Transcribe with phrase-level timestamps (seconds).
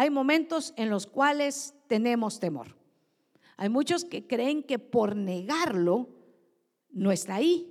[0.00, 2.74] hay momentos en los cuales tenemos temor.
[3.58, 6.08] Hay muchos que creen que por negarlo
[6.88, 7.70] no está ahí.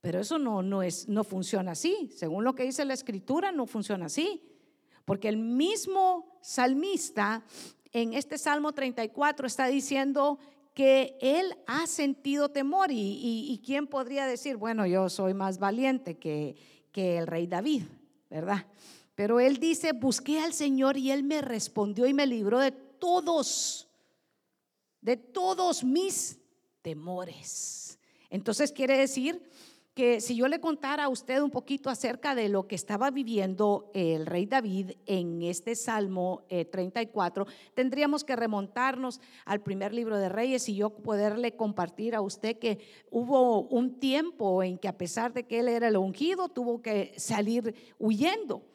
[0.00, 2.08] Pero eso no, no, es, no funciona así.
[2.14, 4.44] Según lo que dice la escritura, no funciona así.
[5.04, 7.42] Porque el mismo salmista
[7.90, 10.38] en este Salmo 34 está diciendo
[10.72, 16.54] que él ha sentido temor y, quién podría decir, bueno, yo soy más valiente que,
[16.92, 17.82] que el rey David,
[18.30, 18.66] ¿verdad?
[19.14, 23.88] Pero él dice, busqué al Señor y él me respondió y me libró de todos,
[25.00, 26.38] de todos mis
[26.82, 27.98] temores.
[28.28, 29.40] Entonces quiere decir
[29.94, 33.92] que si yo le contara a usted un poquito acerca de lo que estaba viviendo
[33.94, 40.28] el rey David en este Salmo 34, eh, tendríamos que remontarnos al primer libro de
[40.28, 42.80] Reyes y yo poderle compartir a usted que
[43.12, 47.14] hubo un tiempo en que a pesar de que él era el ungido, tuvo que
[47.16, 48.73] salir huyendo.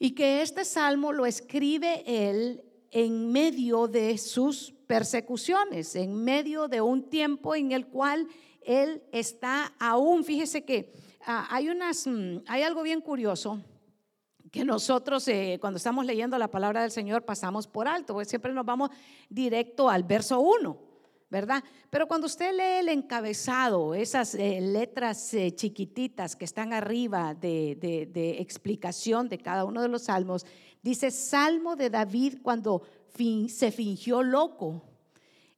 [0.00, 6.80] Y que este salmo lo escribe él en medio de sus persecuciones, en medio de
[6.80, 8.26] un tiempo en el cual
[8.62, 10.92] él está aún, fíjese que
[11.26, 13.62] ah, hay, unas, mm, hay algo bien curioso
[14.50, 18.52] que nosotros eh, cuando estamos leyendo la palabra del Señor pasamos por alto, porque siempre
[18.52, 18.90] nos vamos
[19.28, 20.89] directo al verso 1.
[21.30, 21.62] ¿Verdad?
[21.88, 28.36] Pero cuando usted lee el encabezado, esas eh, letras eh, chiquititas que están arriba de,
[28.40, 30.44] explicación de cada uno de los salmos,
[30.82, 32.82] dice Salmo de David cuando
[33.48, 34.82] se fingió loco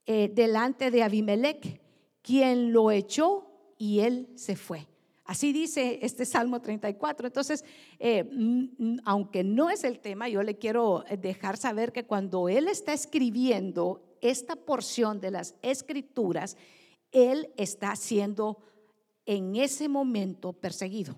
[0.04, 1.80] delante de Abimelech
[2.22, 3.46] quien lo echó
[3.78, 4.88] y él se fue.
[5.24, 7.26] Así dice este Salmo 34.
[7.26, 7.64] Entonces,
[7.98, 8.28] eh,
[9.04, 14.11] aunque no es el tema, yo le quiero dejar saber que cuando él está escribiendo
[14.22, 16.56] esta porción de las escrituras,
[17.10, 18.58] él está siendo
[19.26, 21.14] en ese momento perseguido.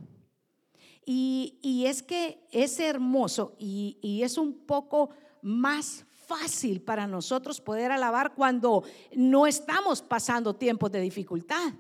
[1.07, 5.11] Y, es que es hermoso y, y es un poco
[5.43, 8.83] más fácil para nosotros poder alabar cuando
[9.15, 11.75] no estamos pasando tiempos de dificultad.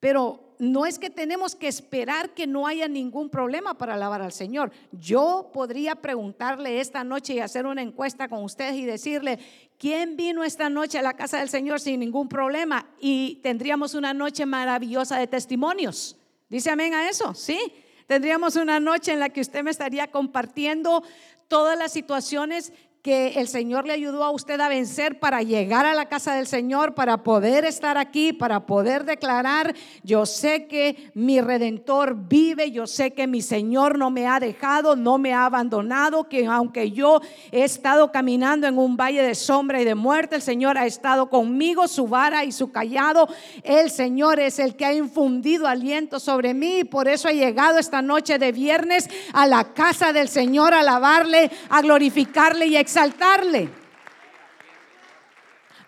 [0.00, 4.32] Pero no es que tenemos que esperar que no haya ningún problema para alabar al
[4.32, 4.72] Señor.
[4.92, 9.38] Yo podría preguntarle esta noche y hacer una encuesta con ustedes y decirle,
[9.78, 12.88] ¿quién vino esta noche a la casa del Señor sin ningún problema?
[13.00, 16.16] Y tendríamos una noche maravillosa de testimonios.
[16.48, 17.34] ¿Dice amén a eso?
[17.34, 17.58] Sí.
[18.06, 21.02] Tendríamos una noche en la que usted me estaría compartiendo
[21.46, 22.72] todas las situaciones
[23.02, 26.48] que el Señor le ayudó a usted a vencer para llegar a la casa del
[26.48, 32.88] Señor, para poder estar aquí, para poder declarar, yo sé que mi redentor vive, yo
[32.88, 37.20] sé que mi Señor no me ha dejado, no me ha abandonado, que aunque yo
[37.52, 41.30] he estado caminando en un valle de sombra y de muerte, el Señor ha estado
[41.30, 43.28] conmigo, su vara y su callado,
[43.62, 47.78] el Señor es el que ha infundido aliento sobre mí, y por eso he llegado
[47.78, 52.87] esta noche de viernes a la casa del Señor a alabarle, a glorificarle y a
[52.88, 53.68] exaltarle.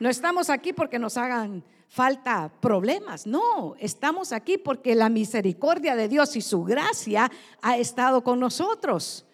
[0.00, 6.08] No estamos aquí porque nos hagan falta problemas, no, estamos aquí porque la misericordia de
[6.08, 7.30] Dios y su gracia
[7.62, 9.24] ha estado con nosotros.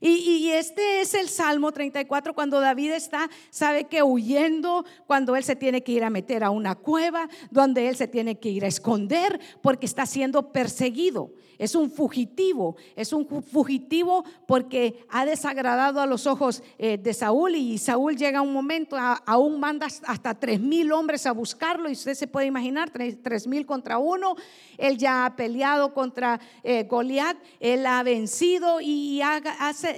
[0.00, 5.54] Y, este es el Salmo 34 cuando David está, sabe que huyendo, cuando él se
[5.54, 8.68] tiene que ir a meter a una cueva, donde él se tiene que ir a
[8.68, 11.30] esconder porque está siendo perseguido.
[11.58, 17.56] Es un fugitivo, es un fugitivo porque ha desagradado a los ojos eh, de Saúl
[17.56, 22.14] y Saúl llega un momento, aún manda hasta tres mil hombres a buscarlo y usted
[22.14, 24.36] se puede imaginar, tres mil contra uno.
[24.78, 29.20] Él ya ha peleado contra eh, Goliat, él ha vencido y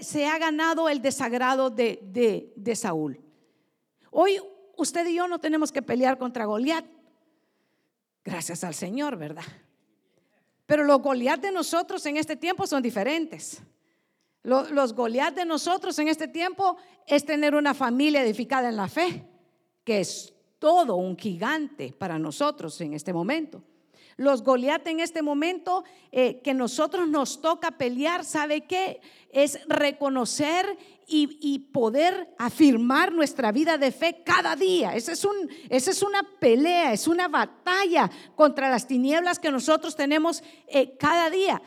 [0.00, 3.20] se ha ganado el desagrado de, de Saúl.
[4.10, 4.38] Hoy
[4.76, 6.84] usted y yo no tenemos que pelear contra Goliat.
[8.24, 9.44] Gracias al Señor, ¿verdad?
[10.66, 13.62] Pero los Goliat de nosotros en este tiempo son diferentes.
[14.42, 16.76] Los, los de nosotros en este tiempo
[17.06, 19.26] es tener una familia edificada en la fe,
[19.84, 23.62] que es todo un gigante para nosotros en este momento.
[24.16, 29.00] Los Goliat en este momento eh, que nosotros nos toca pelear, ¿sabe qué?
[29.30, 34.94] Es reconocer y, poder afirmar nuestra vida de fe cada día.
[34.94, 41.30] Esa es, una pelea, es una batalla contra las tinieblas que nosotros tenemos eh, cada
[41.30, 41.60] día,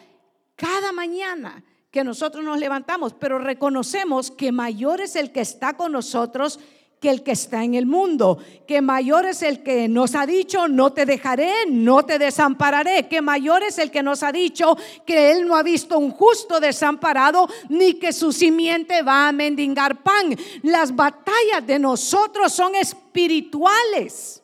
[0.55, 5.91] cada mañana que nosotros nos levantamos, pero reconocemos que mayor es el que está con
[5.91, 6.59] nosotros
[6.99, 10.67] que el que está en el mundo, que mayor es el que nos ha dicho,
[10.67, 15.31] no te dejaré, no te desampararé, que mayor es el que nos ha dicho que
[15.31, 20.35] él no ha visto un justo desamparado, ni que su simiente va a mendigar pan.
[20.63, 24.43] Las batallas de nosotros son espirituales.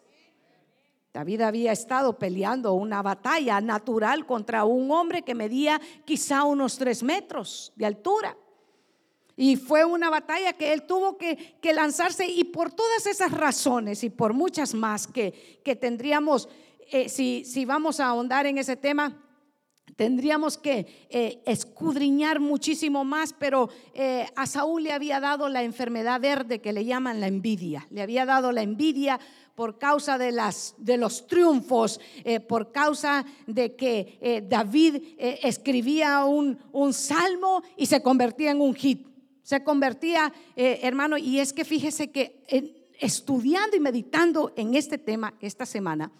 [1.12, 7.04] David había estado peleando una batalla natural contra un hombre que medía quizá unos tres
[7.04, 8.36] metros de altura.
[9.36, 14.10] Y fue una batalla que él tuvo que, lanzarse y por todas esas razones y
[14.10, 16.48] por muchas más que, que tendríamos,
[16.92, 19.20] eh, si, si vamos a ahondar en ese tema,
[19.96, 26.20] Tendríamos que eh, escudriñar muchísimo más, pero eh, a Saúl le había dado la enfermedad
[26.20, 27.86] verde que le llaman la envidia.
[27.92, 29.20] Le había dado la envidia
[29.54, 32.00] por causa de, las, de los triunfos,
[32.48, 39.13] por causa de que David escribía un, un, salmo y se convertía en un hit.
[39.44, 42.42] Se convertía, hermano, y es que fíjese que
[43.00, 46.12] estudiando y meditando en este tema esta semana,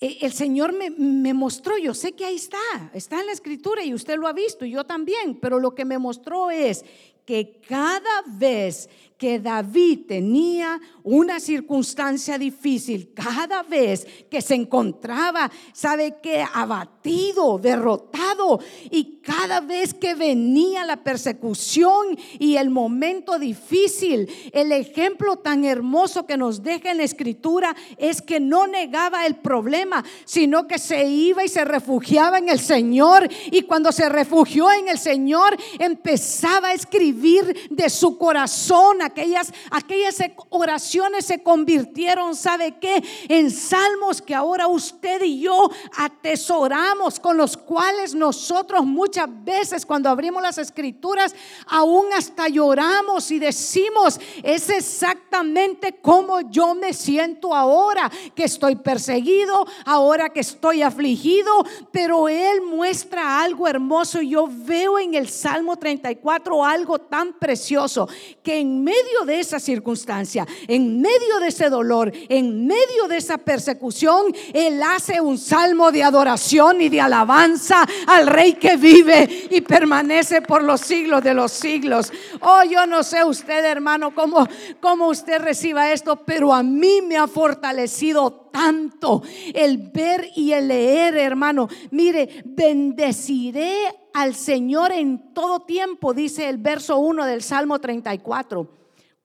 [0.00, 2.58] eh, el Señor me, me, mostró, yo sé que ahí está,
[2.94, 5.84] está en la escritura y usted lo ha visto y yo también, pero lo que
[5.84, 6.84] me mostró es
[7.30, 8.88] que cada vez
[9.20, 18.60] que David tenía una circunstancia difícil, cada vez que se encontraba, sabe que abatido, derrotado,
[18.90, 26.24] y cada vez que venía la persecución y el momento difícil, el ejemplo tan hermoso
[26.24, 31.06] que nos deja en la escritura es que no negaba el problema, sino que se
[31.06, 36.68] iba y se refugiaba en el Señor, y cuando se refugió en el Señor, empezaba
[36.68, 40.18] a escribir de su corazón aquellas, aquellas
[40.48, 43.02] oraciones se convirtieron, ¿sabe qué?
[43.28, 50.08] En salmos que ahora usted y yo atesoramos, con los cuales nosotros muchas veces cuando
[50.08, 51.34] abrimos las escrituras,
[51.66, 59.66] aún hasta lloramos y decimos, es exactamente como yo me siento ahora, que estoy perseguido,
[59.84, 64.20] ahora que estoy afligido, pero Él muestra algo hermoso.
[64.20, 68.08] Yo veo en el Salmo 34 algo tan precioso
[68.42, 73.38] que en medio de esa circunstancia, en medio de ese dolor, en medio de esa
[73.38, 79.60] persecución, Él hace un salmo de adoración y de alabanza al Rey que vive y
[79.60, 82.12] permanece por los siglos de los siglos.
[82.40, 84.46] Oh, yo no sé usted, hermano, cómo,
[84.80, 89.22] cómo usted reciba esto, pero a mí me ha fortalecido tanto
[89.54, 91.68] el ver y el leer, hermano.
[91.90, 98.80] Mire, bendeciré al Señor en todo tiempo, dice el verso 1 del Salmo 34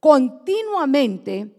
[0.06, 1.50] continuamente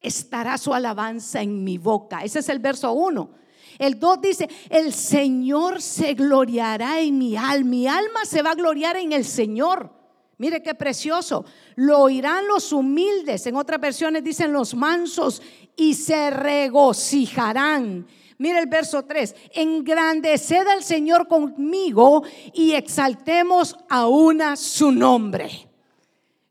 [0.00, 2.24] estará su alabanza en mi boca.
[2.24, 3.30] Ese es el verso 1.
[3.78, 7.70] El 2 dice, el Señor se gloriará en mi alma.
[7.70, 9.88] Mi alma se va a gloriar en el Señor.
[10.36, 11.44] Mire qué precioso.
[11.76, 13.46] Lo oirán los humildes.
[13.46, 15.40] En otras versiones dicen los mansos
[15.76, 18.04] y se regocijarán.
[18.38, 19.34] Mire el verso 3.
[19.52, 22.22] Engrandeced al Señor conmigo
[22.52, 25.68] y exaltemos a una su nombre.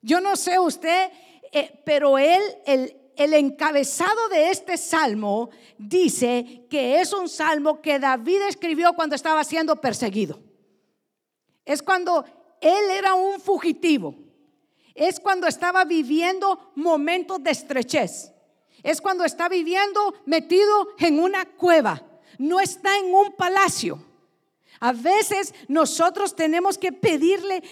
[0.01, 1.11] Yo no sé usted,
[1.51, 7.99] eh, pero él, el, el encabezado de este salmo dice que es un salmo que
[7.99, 10.39] David escribió cuando estaba siendo perseguido.
[11.65, 12.25] Es cuando
[12.59, 14.15] él era un fugitivo.
[14.95, 18.32] Es cuando estaba viviendo momentos de estrechez.
[18.83, 22.03] Es cuando está viviendo metido en una cueva.
[22.37, 24.03] No está en un palacio.
[24.79, 27.63] A veces nosotros tenemos que pedirle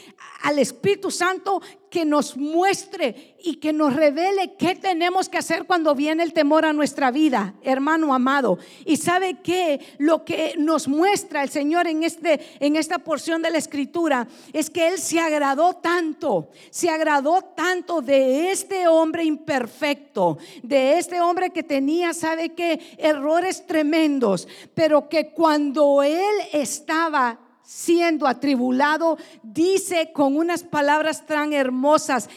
[0.44, 5.94] al Espíritu Santo que nos muestre y que nos revele qué tenemos que hacer cuando
[5.94, 8.58] viene el temor a nuestra vida, hermano amado.
[8.86, 13.52] Y sabe que lo que nos muestra el Señor en, este, en esta porción de
[13.52, 20.38] la escritura es que Él se agradó tanto, se agradó tanto de este hombre imperfecto,
[20.64, 28.28] de este hombre que tenía, sabe que, errores tremendos, pero que cuando Él estaba siendo
[28.28, 32.30] atribulado, dice con unas palabras tan hermosas,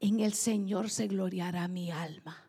[0.00, 2.46] en el Señor se gloriará mi alma.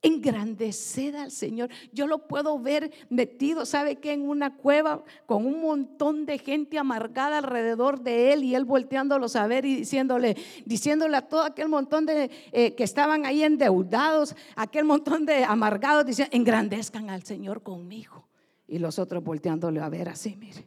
[0.00, 1.68] Engrandecer al Señor.
[1.92, 6.78] Yo lo puedo ver metido, ¿sabe que En una cueva con un montón de gente
[6.78, 11.68] amargada alrededor de él y él volteándolos a ver y diciéndole, diciéndole a todo aquel
[11.68, 17.62] montón de eh, que estaban ahí endeudados, aquel montón de amargados, diciendo, engrandezcan al Señor
[17.62, 18.25] conmigo.
[18.68, 20.66] Y los otros volteándole a ver así, mire.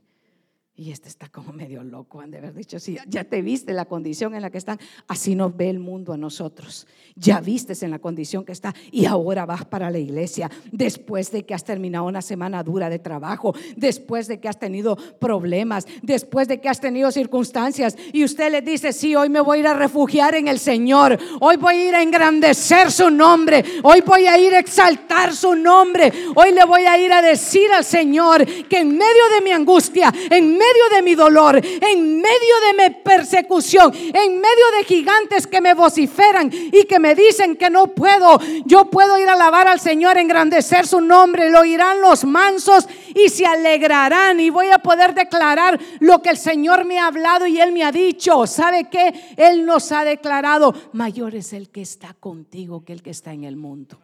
[0.80, 3.84] Y este está como medio loco, han de haber dicho, sí, ya te viste la
[3.84, 6.88] condición en la que están, así nos ve el mundo a nosotros.
[7.18, 11.44] Ya vistes en la condición que está y ahora vas para la iglesia después de
[11.44, 16.48] que has terminado una semana dura de trabajo, después de que has tenido problemas, después
[16.48, 19.68] de que has tenido circunstancias y usted le dice, sí, hoy me voy a ir
[19.68, 24.28] a refugiar en el Señor, hoy voy a ir a engrandecer su nombre, hoy voy
[24.28, 28.46] a ir a exaltar su nombre, hoy le voy a ir a decir al Señor
[28.46, 32.90] que en medio de mi angustia, en medio medio de mi dolor, en medio de
[32.90, 37.88] mi persecución, en medio de gigantes que me vociferan y que me dicen que no
[37.88, 42.88] puedo, yo puedo ir a alabar al Señor, engrandecer su nombre, lo oirán los mansos
[43.16, 47.48] y se alegrarán y voy a poder declarar lo que el Señor me ha hablado
[47.48, 48.46] y Él me ha dicho.
[48.46, 49.14] ¿Sabe qué?
[49.38, 53.44] Él nos ha declarado, mayor es el que está contigo que el que está en
[53.44, 54.00] el mundo.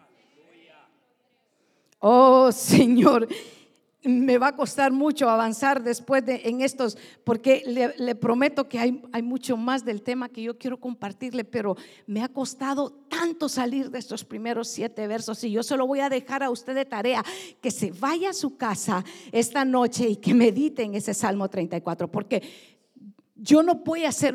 [1.99, 3.27] Oh Señor,
[4.05, 9.01] me va a costar mucho avanzar después de en estos, porque le, prometo que hay,
[9.11, 13.89] hay, mucho más del tema que yo quiero compartirle, pero me ha costado tanto salir
[13.89, 16.85] de estos primeros siete versos y yo se lo voy a dejar a usted de
[16.85, 17.23] tarea,
[17.61, 22.09] que se vaya a su casa esta noche y que medite en ese Salmo 34,
[22.11, 22.74] porque
[23.37, 24.33] yo no voy a hacer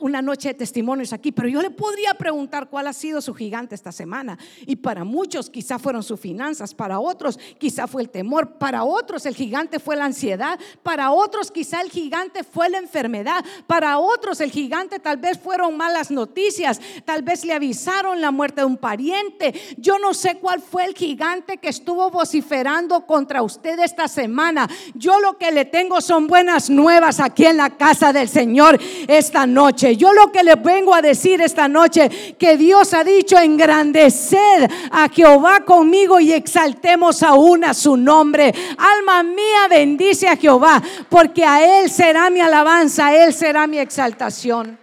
[0.00, 3.74] una noche de testimonios aquí, pero yo le podría preguntar cuál ha sido su gigante
[3.74, 4.38] esta semana.
[4.64, 9.26] Y para muchos quizá fueron sus finanzas, para otros quizá fue el temor, para otros
[9.26, 14.40] el gigante fue la ansiedad, para otros quizá el gigante fue la enfermedad, para otros
[14.40, 18.78] el gigante tal vez fueron malas noticias, tal vez le avisaron la muerte de un
[18.78, 19.52] pariente.
[19.76, 24.70] Yo no sé cuál fue el gigante que estuvo vociferando contra usted esta semana.
[24.94, 28.37] Yo lo que le tengo son buenas nuevas aquí en la casa del Señor.
[28.38, 28.78] Señor
[29.08, 29.96] esta noche.
[29.96, 35.08] Yo lo que le vengo a decir esta noche, que Dios ha dicho, engrandeced a
[35.08, 38.54] Jehová conmigo y exaltemos aún a su nombre.
[38.78, 43.78] Alma mía, bendice a Jehová, porque a Él será mi alabanza, a Él será mi
[43.78, 44.78] exaltación.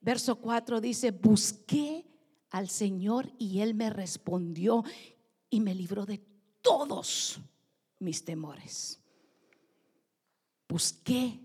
[0.00, 2.06] Verso 4 dice, busqué
[2.50, 4.84] al Señor y Él me respondió
[5.50, 6.20] y me libró de
[6.62, 7.40] todos
[7.98, 9.00] mis temores.
[10.68, 11.40] Busqué.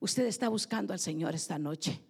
[0.00, 2.00] Usted está buscando al Señor esta noche.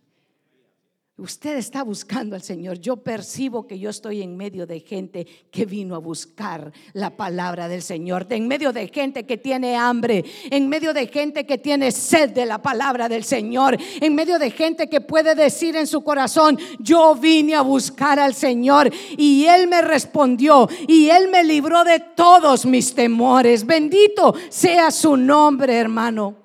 [1.19, 2.79] Usted está buscando al Señor.
[2.79, 7.69] Yo percibo que yo estoy en medio de gente que vino a buscar la palabra
[7.69, 8.27] del Señor.
[8.31, 10.25] En medio de gente que tiene hambre.
[10.51, 13.77] En medio de gente que tiene sed de la palabra del Señor.
[14.01, 18.35] En medio de gente que puede decir en su corazón, yo vine a buscar al
[18.35, 18.91] Señor.
[19.19, 20.67] Y Él me respondió.
[20.89, 23.67] Y Él me libró de todos mis temores.
[23.67, 26.42] Bendito sea su nombre, hermano.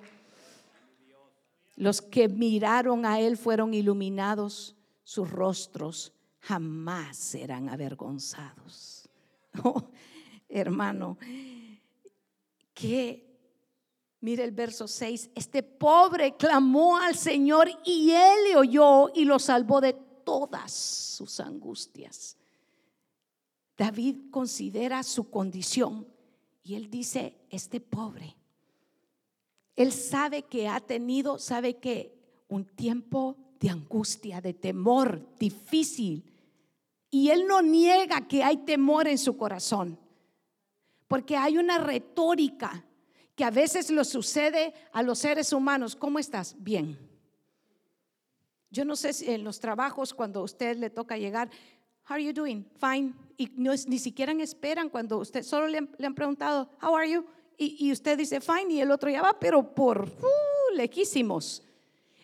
[1.77, 9.03] Los que miraron a Él fueron iluminados, sus rostros jamás serán avergonzados.
[9.63, 9.89] Oh,
[10.47, 11.17] hermano,
[12.75, 13.27] que
[14.19, 19.37] Mire el verso 6, este pobre clamó al Señor y él le oyó y lo
[19.37, 22.35] salvó de todas sus angustias.
[23.77, 26.07] David considera su condición
[26.63, 28.35] y él dice, este pobre
[29.77, 32.17] él sabe que ha tenido, sabe que
[32.47, 36.25] un tiempo de angustia, de temor difícil.
[37.11, 39.99] Y él no niega que hay temor en su corazón,
[41.07, 42.83] porque hay una retórica
[43.35, 45.95] que a veces lo sucede a los seres humanos.
[45.95, 46.55] ¿Cómo estás?
[46.57, 46.97] Bien.
[48.71, 51.51] Yo no sé si en los trabajos cuando a usted le toca llegar,
[52.09, 52.65] how are you doing?
[52.79, 53.13] Fine.
[53.37, 57.23] Y ni siquiera esperan cuando usted solo le han, le han preguntado, how are you?
[57.57, 61.63] Y, usted dice fine y el otro ya va, pero por uh, lejísimos.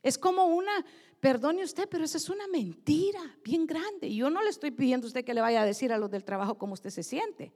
[0.04, 0.86] Es como una,
[1.20, 4.14] perdone usted, pero esa es una mentira bien grande.
[4.14, 6.24] Yo no le estoy pidiendo a usted que le vaya a decir a los del
[6.24, 7.52] trabajo cómo usted se siente.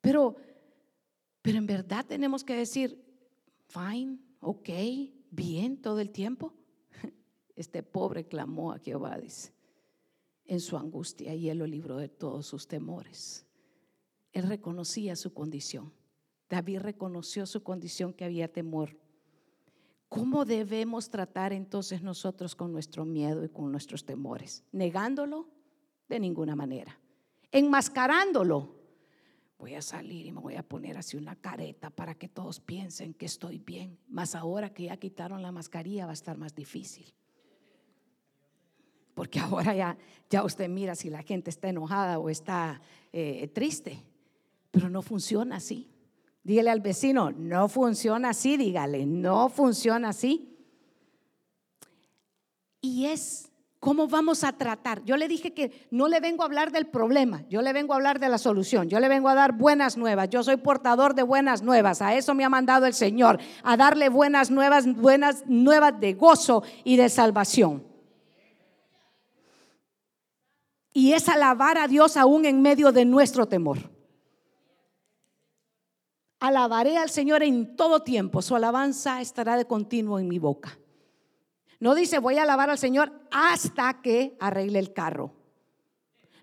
[0.00, 0.34] Pero,
[1.40, 3.00] pero en verdad tenemos que decir,
[3.68, 4.68] fine, ok,
[5.30, 6.52] bien todo el tiempo.
[7.54, 9.20] Este pobre clamó a Jehová,
[10.46, 13.46] en su angustia y él lo libró de todos sus temores.
[14.32, 15.92] Él reconocía su condición.
[16.52, 18.94] David reconoció su condición que había temor.
[20.10, 24.62] ¿Cómo debemos tratar entonces nosotros con nuestro miedo y con nuestros temores?
[24.70, 25.48] ¿Negándolo?
[26.10, 27.00] De ninguna manera.
[27.50, 28.76] ¿Enmascarándolo?
[29.58, 33.14] Voy a salir y me voy a poner así una careta para que todos piensen
[33.14, 33.98] que estoy bien.
[34.06, 37.14] Más ahora que ya quitaron la mascarilla va a estar más difícil.
[39.14, 39.96] Porque ahora ya,
[40.28, 44.04] ya usted mira si la gente está enojada o está eh, triste.
[44.70, 45.91] Pero no funciona así.
[46.44, 50.48] Dígale al vecino, no funciona así, dígale, no funciona así.
[52.80, 55.04] Y es cómo vamos a tratar.
[55.04, 57.96] Yo le dije que no le vengo a hablar del problema, yo le vengo a
[57.96, 61.22] hablar de la solución, yo le vengo a dar buenas nuevas, yo soy portador de
[61.22, 65.98] buenas nuevas, a eso me ha mandado el Señor, a darle buenas nuevas, buenas nuevas
[66.00, 67.84] de gozo y de salvación.
[70.92, 73.78] Y es alabar a Dios aún en medio de nuestro temor.
[76.42, 80.76] Alabaré al Señor en todo tiempo, su alabanza estará de continuo en mi boca.
[81.78, 85.32] No dice voy a alabar al Señor hasta que arregle el carro.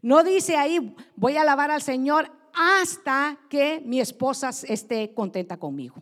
[0.01, 6.01] No dice ahí voy a alabar al Señor hasta que mi esposa esté contenta conmigo.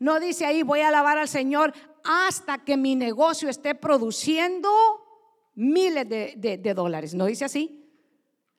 [0.00, 4.68] No dice ahí, voy a alabar al Señor hasta que mi negocio esté produciendo
[5.54, 7.14] miles de, de dólares.
[7.14, 7.83] ¿No dice así?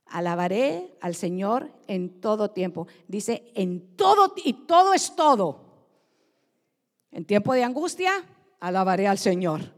[0.07, 2.87] Alabaré al Señor en todo tiempo.
[3.07, 5.65] Dice, en todo, y todo es todo.
[7.11, 8.11] En tiempo de angustia,
[8.59, 9.73] alabaré al Señor.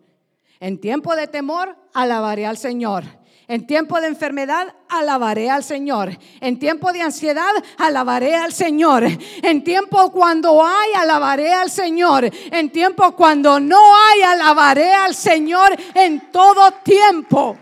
[0.60, 3.03] En tiempo de temor, alabaré al Señor.
[3.50, 6.17] En tiempo de enfermedad, alabaré al Señor.
[6.41, 9.05] En tiempo de ansiedad, alabaré al Señor.
[9.41, 12.29] En tiempo cuando hay, alabaré al Señor.
[12.51, 17.57] En tiempo cuando no hay, alabaré al Señor en todo tiempo.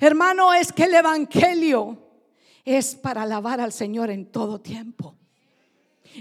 [0.00, 1.98] Hermano, es que el Evangelio
[2.64, 5.14] es para alabar al Señor en todo tiempo.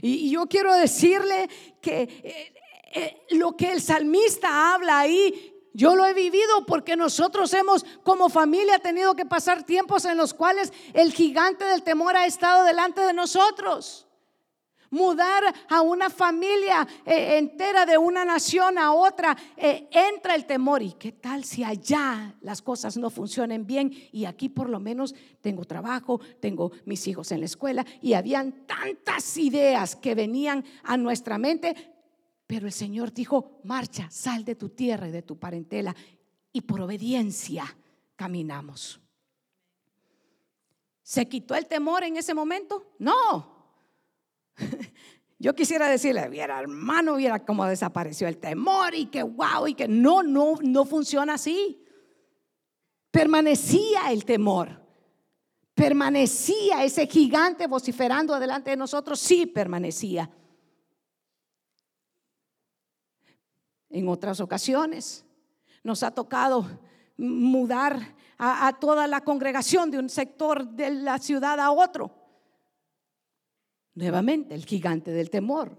[0.01, 1.49] Y, yo quiero decirle
[1.81, 2.53] que eh,
[2.93, 8.27] eh, lo que el salmista habla ahí, yo lo he vivido porque nosotros hemos como
[8.27, 13.01] familia tenido que pasar tiempos en los cuales el gigante del temor ha estado delante
[13.01, 14.08] de nosotros
[14.91, 20.81] mudar a una familia eh, entera de una nación a otra, eh, entra el temor.
[20.81, 25.15] ¿Y qué tal si allá las cosas no funcionen bien y aquí por lo menos
[25.41, 30.97] tengo trabajo, tengo mis hijos en la escuela y habían tantas ideas que venían a
[30.97, 31.75] nuestra mente?
[32.47, 35.95] Pero el Señor dijo, marcha, sal de tu tierra y de tu parentela
[36.51, 37.63] y por obediencia
[38.15, 38.99] caminamos.
[41.03, 42.93] ¿Se quitó el temor en ese momento?
[42.99, 43.58] No,
[45.39, 49.87] Yo quisiera decirle, viera hermano, viera cómo desapareció el temor y que wow, y que
[49.87, 51.81] no, no, no funciona así.
[53.09, 54.85] Permanecía el temor,
[55.73, 60.29] permanecía ese gigante vociferando delante de nosotros, sí permanecía.
[63.89, 65.25] En otras ocasiones
[65.83, 66.67] nos ha tocado
[67.17, 72.18] mudar a toda la congregación de un sector de la ciudad a otro.
[73.99, 75.77] Nuevamente el gigante del temor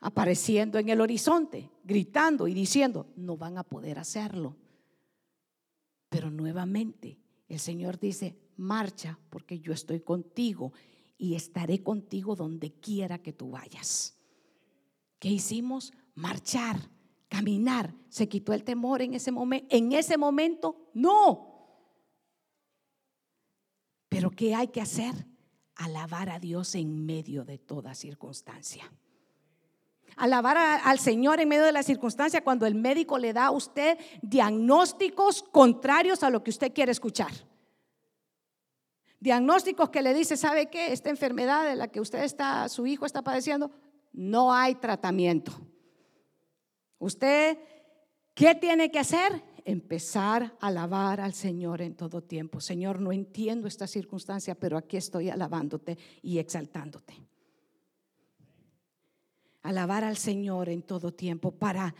[0.00, 4.54] apareciendo en el horizonte, gritando y diciendo, no van a poder hacerlo.
[6.10, 7.16] Pero nuevamente
[7.48, 10.74] el Señor dice, marcha porque yo estoy contigo
[11.16, 14.14] y estaré contigo donde quiera que tú vayas.
[15.18, 15.94] ¿Qué hicimos?
[16.14, 16.90] Marchar,
[17.28, 17.94] caminar.
[18.10, 19.74] ¿Se quitó el temor en ese momento?
[19.74, 21.80] En ese momento, no.
[24.10, 25.33] Pero ¿qué hay que hacer?
[25.76, 28.90] Alabar a Dios en medio de toda circunstancia.
[30.16, 33.98] Alabar al Señor en medio de la circunstancia cuando el médico le da a usted
[34.22, 37.32] diagnósticos contrarios a lo que usted quiere escuchar.
[39.18, 40.92] Diagnósticos que le dice, ¿sabe qué?
[40.92, 43.70] Esta enfermedad de la que usted está, su hijo está padeciendo,
[44.12, 45.52] no hay tratamiento.
[46.98, 47.58] ¿Usted
[48.34, 49.42] qué tiene que hacer?
[49.64, 52.60] Empezar a alabar al Señor en todo tiempo.
[52.60, 57.14] Señor, no entiendo esta circunstancia, pero aquí estoy alabándote y exaltándote.
[59.62, 61.94] Alabar al Señor en todo tiempo para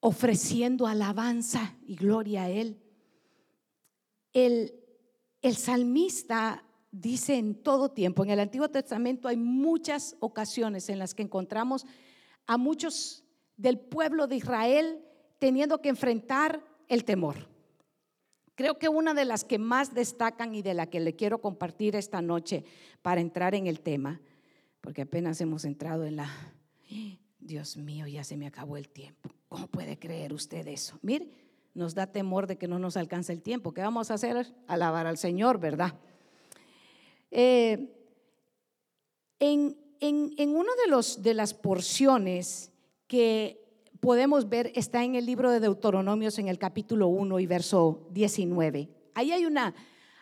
[0.00, 2.78] ofreciendo alabanza y gloria a Él.
[4.34, 4.74] El,
[5.40, 11.14] el salmista dice en todo tiempo, en el Antiguo Testamento hay muchas ocasiones en las
[11.14, 11.86] que encontramos
[12.46, 13.24] a muchos
[13.56, 15.02] del pueblo de Israel
[15.38, 16.62] teniendo que enfrentar
[16.94, 17.48] el temor.
[18.54, 21.96] Creo que una de las que más destacan y de la que le quiero compartir
[21.96, 22.64] esta noche
[23.02, 24.20] para entrar en el tema,
[24.80, 26.30] porque apenas hemos entrado en la...
[27.40, 29.28] Dios mío, ya se me acabó el tiempo.
[29.48, 30.98] ¿Cómo puede creer usted eso?
[31.02, 31.28] Mire,
[31.74, 33.74] nos da temor de que no nos alcance el tiempo.
[33.74, 34.54] ¿Qué vamos a hacer?
[34.66, 35.98] Alabar al Señor, ¿verdad?
[37.30, 37.92] Eh,
[39.40, 42.70] en, en, en una de, los, de las porciones
[43.08, 43.63] que
[44.04, 48.90] podemos ver está en el libro de Deuteronomios en el capítulo 1 y verso 19.
[49.14, 49.74] Ahí hay una,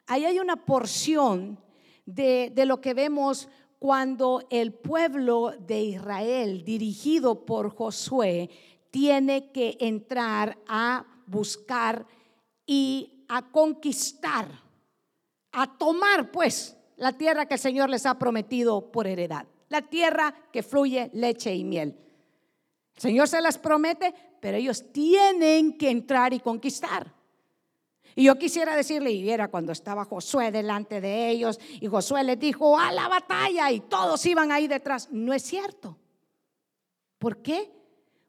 [0.07, 1.59] hay una porción
[2.07, 3.49] de, de lo que vemos
[3.81, 8.51] cuando el pueblo de Israel, dirigido por Josué,
[8.93, 12.07] tiene que entrar a buscar
[12.65, 14.47] y a conquistar,
[15.51, 20.33] a tomar pues la tierra que el Señor les ha prometido por heredad, la tierra
[20.53, 21.99] que fluye leche y miel.
[22.97, 27.13] El Señor se las promete, pero ellos tienen que entrar y conquistar.
[28.15, 32.39] Y yo quisiera decirle, y era cuando estaba Josué delante de ellos, y Josué les
[32.39, 35.09] dijo, a la batalla, y todos iban ahí detrás.
[35.11, 35.97] No es cierto.
[37.19, 37.71] ¿Por qué?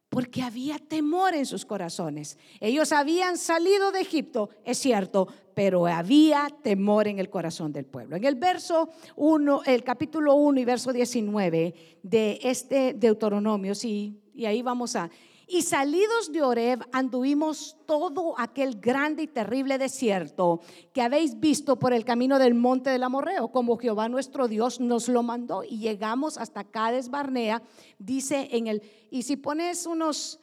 [0.08, 2.38] Porque había temor en sus corazones.
[2.60, 8.15] Ellos habían salido de Egipto, es cierto, pero había temor en el corazón del pueblo.
[8.15, 14.46] En el verso 1, el capítulo 1 y verso 19 de este Deuteronomio, sí, y
[14.46, 15.10] ahí vamos a...
[15.46, 20.62] Y salidos de Oreb anduvimos todo aquel grande y terrible desierto
[20.93, 25.10] que habéis visto por el camino del monte del Amorreo, como Jehová nuestro Dios nos
[25.10, 25.63] lo mandó.
[25.63, 27.62] Y llegamos hasta Cades Barnea,
[28.00, 30.39] dice en el, y si pones unos,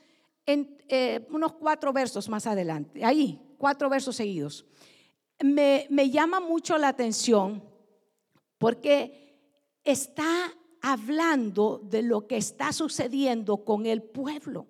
[0.47, 4.67] eh, unos cuatro versos más adelante, ahí, cuatro versos seguidos,
[5.43, 7.63] me, me llama mucho la atención
[8.59, 9.31] porque
[9.83, 14.67] está hablando de lo que está sucediendo con el pueblo.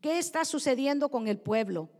[0.00, 1.90] ¿Qué está sucediendo con el pueblo?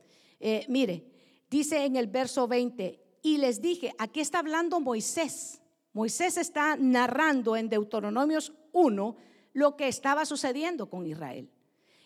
[0.40, 1.04] Eh, mire,
[1.50, 5.60] dice en el verso 20, y les dije, aquí está hablando Moisés.
[5.92, 9.16] Moisés está narrando en Deuteronomios 1
[9.52, 11.50] lo que estaba sucediendo con Israel.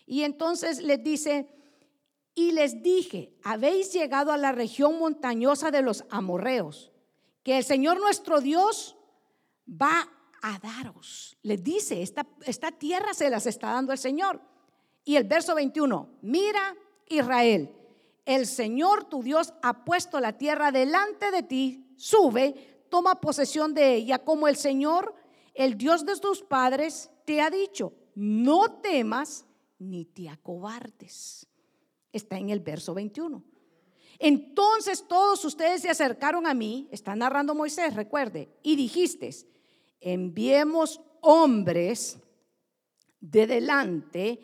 [0.05, 1.47] Y entonces les dice,
[2.35, 6.91] y les dije, habéis llegado a la región montañosa de los amorreos,
[7.43, 8.97] que el Señor nuestro Dios
[9.69, 10.09] va
[10.43, 11.37] a daros.
[11.41, 14.41] Les dice, esta, esta tierra se las está dando el Señor.
[15.05, 16.75] Y el verso 21, mira
[17.07, 17.73] Israel,
[18.25, 23.95] el Señor tu Dios ha puesto la tierra delante de ti, sube, toma posesión de
[23.95, 25.15] ella, como el Señor,
[25.53, 29.45] el Dios de tus padres, te ha dicho, no temas
[29.79, 31.47] ni te acobardes.
[32.11, 33.43] Está en el verso 21.
[34.19, 39.29] Entonces todos ustedes se acercaron a mí, está narrando Moisés, recuerde, y dijiste,
[40.03, 42.19] enviemos hombres
[43.19, 44.39] de delante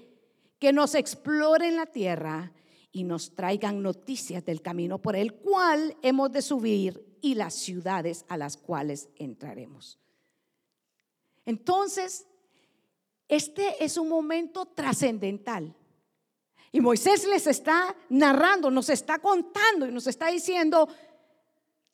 [0.58, 2.54] que nos exploren la tierra
[2.92, 8.26] y nos traigan noticias del camino por el cual hemos de subir y las ciudades
[8.30, 10.00] a las cuales entraremos.
[11.46, 12.28] Entonces,
[13.28, 15.76] este es un momento trascendental.
[16.72, 20.88] Y Moisés les está narrando, nos está contando y nos está diciendo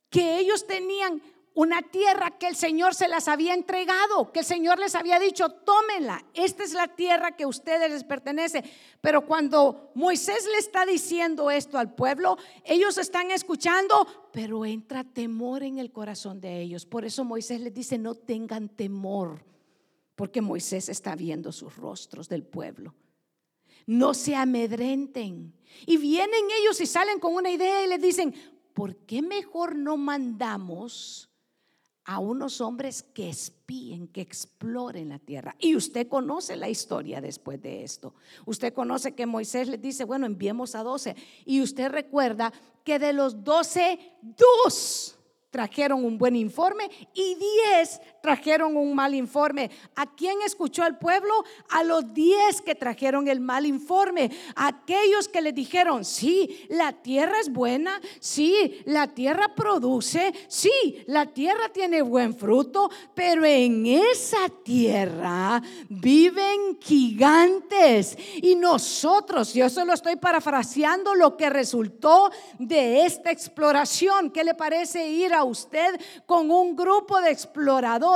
[0.10, 1.22] que ellos tenían
[1.56, 5.50] una tierra que el Señor se las había entregado, que el Señor les había dicho,
[5.50, 8.62] tómenla, esta es la tierra que a ustedes les pertenece.
[9.00, 15.64] Pero cuando Moisés le está diciendo esto al pueblo, ellos están escuchando, pero entra temor
[15.64, 16.86] en el corazón de ellos.
[16.86, 19.46] Por eso Moisés les dice, no tengan temor,
[20.16, 22.94] porque Moisés está viendo sus rostros del pueblo.
[23.88, 25.54] No se amedrenten.
[25.86, 28.36] Y vienen ellos y salen con una idea y les dicen,
[28.74, 31.30] ¿por qué mejor no mandamos?
[32.06, 35.56] A unos hombres que espíen, que exploren la tierra.
[35.60, 38.14] Y usted conoce la historia después de esto.
[38.46, 41.16] Usted conoce que Moisés le dice, bueno, enviemos a doce.
[41.46, 45.18] Y usted recuerda que de los doce, dos
[45.50, 49.70] trajeron un buen informe y diez trajeron un mal informe.
[49.96, 51.32] ¿A quién escuchó el pueblo?
[51.70, 54.32] A los diez que trajeron el mal informe.
[54.56, 61.28] aquellos que le dijeron, sí, la tierra es buena, sí, la tierra produce, sí, la
[61.28, 68.18] tierra tiene buen fruto, pero en esa tierra viven gigantes.
[68.42, 74.32] Y nosotros, yo solo estoy parafraseando lo que resultó de esta exploración.
[74.32, 78.15] ¿Qué le parece ir a usted con un grupo de exploradores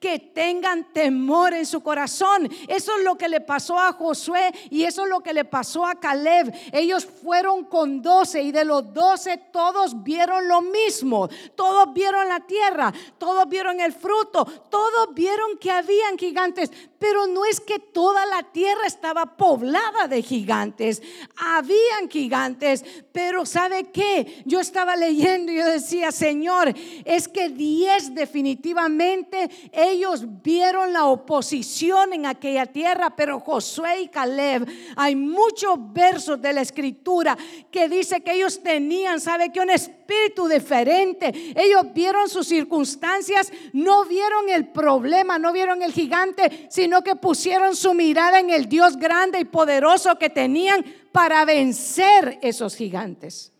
[0.00, 2.48] que tengan temor en su corazón.
[2.66, 5.84] Eso es lo que le pasó a Josué y eso es lo que le pasó
[5.84, 6.52] a Caleb.
[6.72, 11.28] Ellos fueron con doce y de los doce todos vieron lo mismo.
[11.54, 17.44] Todos vieron la tierra, todos vieron el fruto, todos vieron que habían gigantes, pero no
[17.44, 21.02] es que toda la tierra estaba poblada de gigantes.
[21.36, 24.42] Habían gigantes, pero ¿sabe qué?
[24.44, 32.12] Yo estaba leyendo y yo decía, Señor, es que diez definitivamente ellos vieron la oposición
[32.12, 37.36] en aquella tierra, pero Josué y Caleb, hay muchos versos de la escritura
[37.70, 39.60] que dice que ellos tenían, ¿sabe qué?
[39.60, 41.32] Un espíritu diferente.
[41.54, 47.16] Ellos vieron sus circunstancias, no vieron el problema, no vieron el gigante, sino sino que
[47.16, 53.52] pusieron su mirada en el Dios grande y poderoso que tenían para vencer esos gigantes.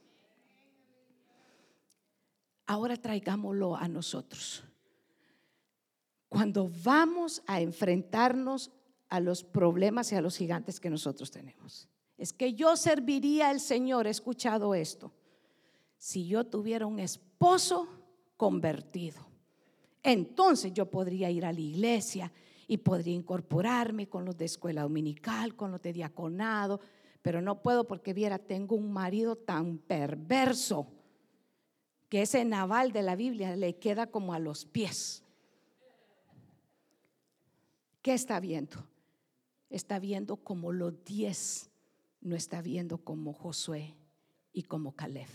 [2.64, 4.64] Ahora traigámoslo a nosotros.
[6.30, 8.70] Cuando vamos a enfrentarnos
[9.10, 11.86] a los problemas y a los gigantes que nosotros tenemos.
[12.16, 15.12] Es que yo serviría al Señor, he escuchado esto,
[15.98, 17.88] si yo tuviera un esposo
[18.38, 19.26] convertido.
[20.02, 22.32] Entonces yo podría ir a la iglesia
[22.68, 26.80] y podría incorporarme con los de escuela dominical, con los de diaconado,
[27.22, 30.86] pero no puedo porque viera, tengo un marido tan perverso
[32.10, 35.24] que ese naval de la Biblia le queda como a los pies.
[38.02, 38.86] ¿Qué está viendo?
[39.70, 41.70] Está viendo como los diez,
[42.20, 43.96] no está viendo como Josué
[44.52, 45.28] y como Caleb.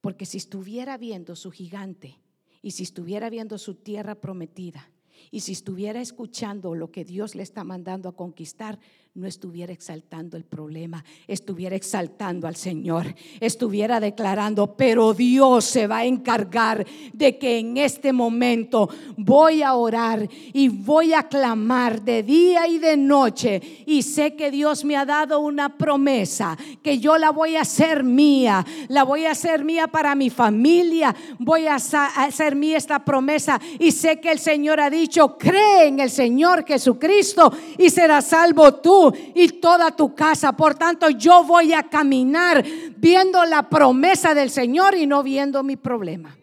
[0.00, 2.20] Porque si estuviera viendo su gigante
[2.62, 4.88] y si estuviera viendo su tierra prometida,
[5.30, 8.78] Y si estuviera escuchando lo que Dios le está mandando a conquistar,
[9.14, 15.98] no estuviera exaltando el problema, estuviera exaltando al Señor, estuviera declarando, pero Dios se va
[15.98, 22.22] a encargar de que en este momento voy a orar y voy a clamar de
[22.22, 23.60] día y de noche.
[23.86, 28.04] Y sé que Dios me ha dado una promesa, que yo la voy a hacer
[28.04, 33.60] mía, la voy a hacer mía para mi familia, voy a hacer mía esta promesa.
[33.80, 38.74] Y sé que el Señor ha dicho, cree en el Señor Jesucristo y serás salvo
[38.74, 40.52] tú y toda tu casa.
[40.52, 42.64] Por tanto, yo voy a caminar
[42.96, 46.36] viendo la promesa del Señor y no viendo mi problema.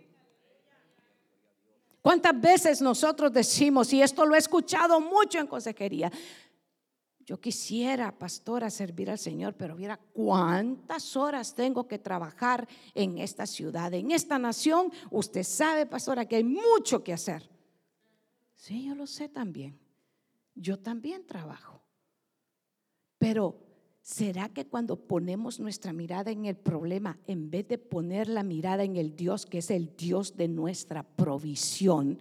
[2.01, 6.11] ¿Cuántas veces nosotros decimos, y esto lo he escuchado mucho en consejería,
[7.25, 13.47] yo quisiera, pastora, servir al Señor, pero mira cuántas horas tengo que trabajar en esta
[13.47, 14.91] ciudad, en esta nación.
[15.09, 17.49] Usted sabe, pastora, que hay mucho que hacer.
[18.53, 19.79] Sí, yo lo sé también.
[20.53, 21.81] Yo también trabajo.
[23.25, 23.55] Pero
[24.03, 28.83] ¿será que cuando ponemos nuestra mirada en el problema, en vez de poner la mirada
[28.83, 32.19] en el Dios, que es el Dios de nuestra provisión,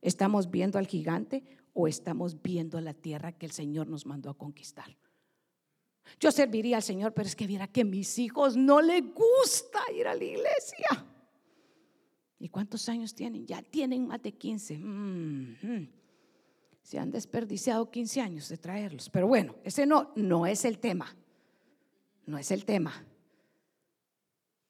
[0.00, 4.38] estamos viendo al gigante o estamos viendo la tierra que el Señor nos mandó a
[4.38, 4.96] conquistar?
[6.18, 10.06] Yo serviría al Señor, pero es que viera que mis hijos no les gusta ir
[10.06, 11.06] a la iglesia.
[12.38, 13.46] ¿Y cuántos años tienen?
[13.46, 14.80] Ya tienen más de 15.
[16.90, 19.10] Se han desperdiciado 15 años de traerlos.
[19.10, 21.14] Pero bueno, ese no, no es el tema.
[22.26, 23.06] No es el tema.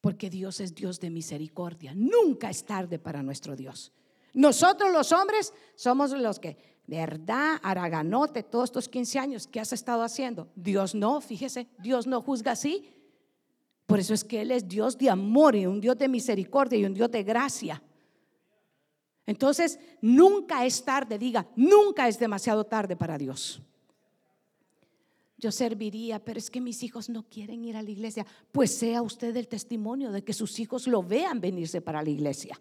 [0.02, 1.94] Porque Dios es Dios de misericordia.
[1.96, 3.90] Nunca es tarde para nuestro Dios.
[4.34, 10.02] Nosotros los hombres somos los que, verdad, Araganote, todos estos 15 años, ¿qué has estado
[10.02, 10.50] haciendo?
[10.54, 12.86] Dios no, fíjese, Dios no juzga así.
[13.86, 16.84] Por eso es que Él es Dios de amor y un Dios de misericordia y
[16.84, 17.82] un Dios de gracia.
[19.30, 23.62] Entonces, nunca es tarde, diga, nunca es demasiado tarde para Dios.
[25.38, 28.26] Yo serviría, pero es que mis hijos no quieren ir a la iglesia.
[28.50, 32.60] Pues sea usted el testimonio de que sus hijos lo vean venirse para la iglesia.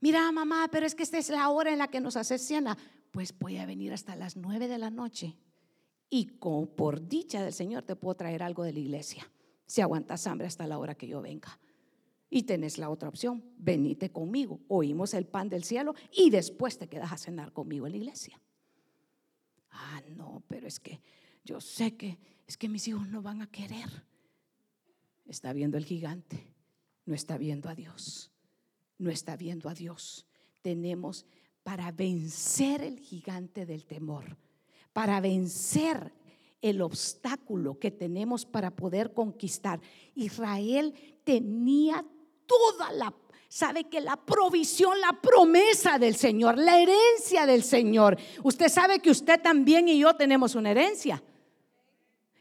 [0.00, 2.76] Mira, mamá, pero es que esta es la hora en la que nos hace cena.
[3.10, 5.34] Pues voy a venir hasta las nueve de la noche.
[6.10, 9.26] Y con, por dicha del Señor te puedo traer algo de la iglesia.
[9.64, 11.58] Si aguantas hambre hasta la hora que yo venga.
[12.30, 16.88] Y tenés la otra opción, venite conmigo, oímos el pan del cielo y después te
[16.88, 18.40] quedas a cenar conmigo en la iglesia.
[19.70, 21.00] Ah, no, pero es que
[21.44, 23.88] yo sé que es que mis hijos no van a querer.
[25.26, 26.54] Está viendo el gigante,
[27.06, 28.30] no está viendo a Dios,
[28.98, 30.26] no está viendo a Dios.
[30.60, 31.26] Tenemos
[31.62, 34.36] para vencer el gigante del temor,
[34.92, 36.12] para vencer
[36.60, 39.80] el obstáculo que tenemos para poder conquistar.
[40.14, 42.04] Israel tenía
[42.46, 43.12] toda la,
[43.48, 48.18] sabe que la provisión, la promesa del Señor, la herencia del Señor.
[48.42, 51.22] Usted sabe que usted también y yo tenemos una herencia.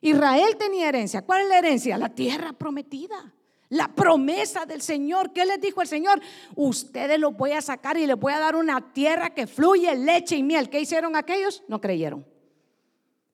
[0.01, 1.21] Israel tenía herencia.
[1.21, 1.97] ¿Cuál es la herencia?
[1.97, 3.33] La tierra prometida.
[3.69, 5.31] La promesa del Señor.
[5.31, 6.19] ¿Qué les dijo el Señor?
[6.55, 10.35] Ustedes los voy a sacar y les voy a dar una tierra que fluye leche
[10.35, 10.69] y miel.
[10.69, 11.63] ¿Qué hicieron aquellos?
[11.67, 12.25] No creyeron.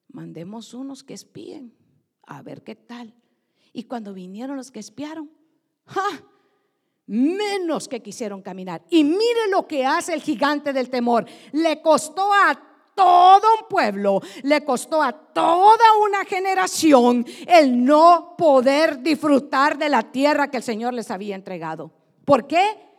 [0.08, 1.74] Mandemos unos que espíen
[2.22, 3.14] a ver qué tal.
[3.72, 5.30] Y cuando vinieron los que espiaron,
[5.86, 6.24] ¡ja!
[7.10, 8.82] Menos que quisieron caminar.
[8.88, 11.26] Y mire lo que hace el gigante del temor.
[11.50, 12.58] Le costó a
[12.94, 20.02] todo un pueblo, le costó a toda una generación el no poder disfrutar de la
[20.12, 21.90] tierra que el Señor les había entregado.
[22.24, 22.89] ¿Por qué?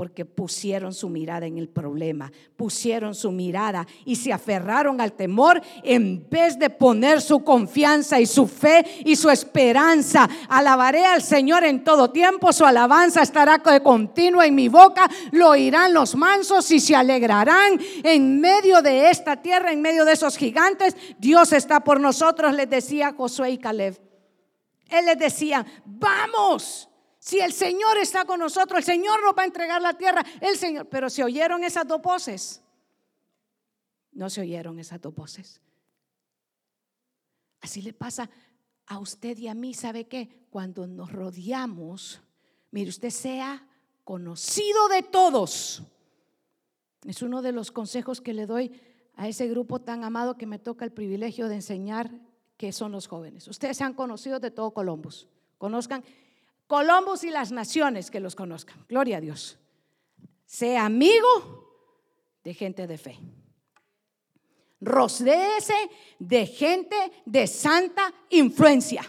[0.00, 5.60] Porque pusieron su mirada en el problema, pusieron su mirada y se aferraron al temor
[5.84, 10.26] en vez de poner su confianza y su fe y su esperanza.
[10.48, 15.50] Alabaré al Señor en todo tiempo, su alabanza estará de continuo en mi boca, lo
[15.50, 20.38] oirán los mansos y se alegrarán en medio de esta tierra, en medio de esos
[20.38, 20.96] gigantes.
[21.18, 24.00] Dios está por nosotros, les decía Josué y Caleb.
[24.88, 26.89] Él les decía, vamos
[27.20, 30.24] si el Señor está con nosotros, el Señor nos va a entregar la tierra.
[30.40, 32.62] El Señor, pero se oyeron esas dos voces.
[34.12, 35.60] No se oyeron esas dos voces.
[37.60, 38.30] Así le pasa
[38.86, 40.46] a usted y a mí, ¿sabe qué?
[40.48, 42.22] Cuando nos rodeamos,
[42.70, 43.68] mire, usted sea
[44.02, 45.82] conocido de todos.
[47.04, 48.80] Es uno de los consejos que le doy
[49.14, 52.10] a ese grupo tan amado que me toca el privilegio de enseñar,
[52.56, 53.46] que son los jóvenes.
[53.46, 55.28] Ustedes sean conocidos de todo Columbus.
[55.58, 56.02] Conozcan
[56.70, 58.86] Columbus y las naciones que los conozcan.
[58.88, 59.58] Gloria a Dios.
[60.46, 61.66] Sea amigo
[62.44, 63.18] de gente de fe.
[64.80, 65.74] Rodéese
[66.20, 69.02] de gente de santa influencia.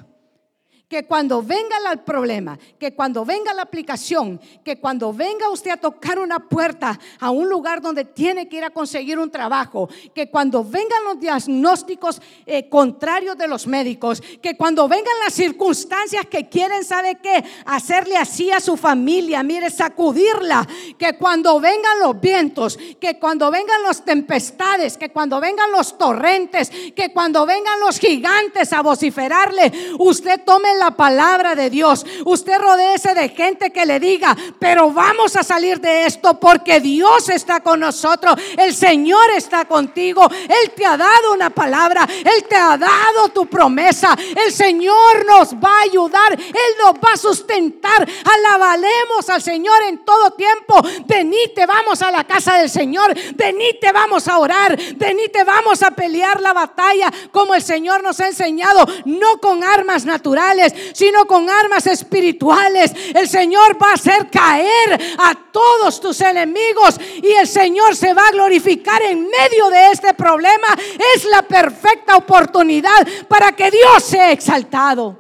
[0.92, 5.78] Que cuando venga el problema, que cuando venga la aplicación, que cuando venga usted a
[5.78, 10.30] tocar una puerta a un lugar donde tiene que ir a conseguir un trabajo, que
[10.30, 16.50] cuando vengan los diagnósticos eh, contrarios de los médicos, que cuando vengan las circunstancias que
[16.50, 17.42] quieren, ¿sabe qué?
[17.66, 23.82] Hacerle así a su familia, mire, sacudirla, que cuando vengan los vientos, que cuando vengan
[23.84, 30.42] las tempestades, que cuando vengan los torrentes, que cuando vengan los gigantes a vociferarle, usted
[30.44, 32.04] tome la palabra de Dios.
[32.26, 37.30] Usted rodeese de gente que le diga, pero vamos a salir de esto porque Dios
[37.30, 38.36] está con nosotros.
[38.58, 40.28] El Señor está contigo.
[40.32, 42.08] Él te ha dado una palabra.
[42.10, 44.18] Él te ha dado tu promesa.
[44.44, 46.34] El Señor nos va a ayudar.
[46.34, 48.08] Él nos va a sustentar.
[48.38, 50.82] Alabalemos al Señor en todo tiempo.
[51.06, 53.14] Venite, vamos a la casa del Señor.
[53.36, 54.76] Venite, vamos a orar.
[54.96, 58.84] Venite, vamos a pelear la batalla como el Señor nos ha enseñado.
[59.06, 62.92] No con armas naturales, sino con armas espirituales.
[63.14, 68.28] El Señor va a hacer caer a todos tus enemigos y el Señor se va
[68.28, 70.68] a glorificar en medio de este problema.
[71.16, 75.20] Es la perfecta oportunidad para que Dios sea exaltado.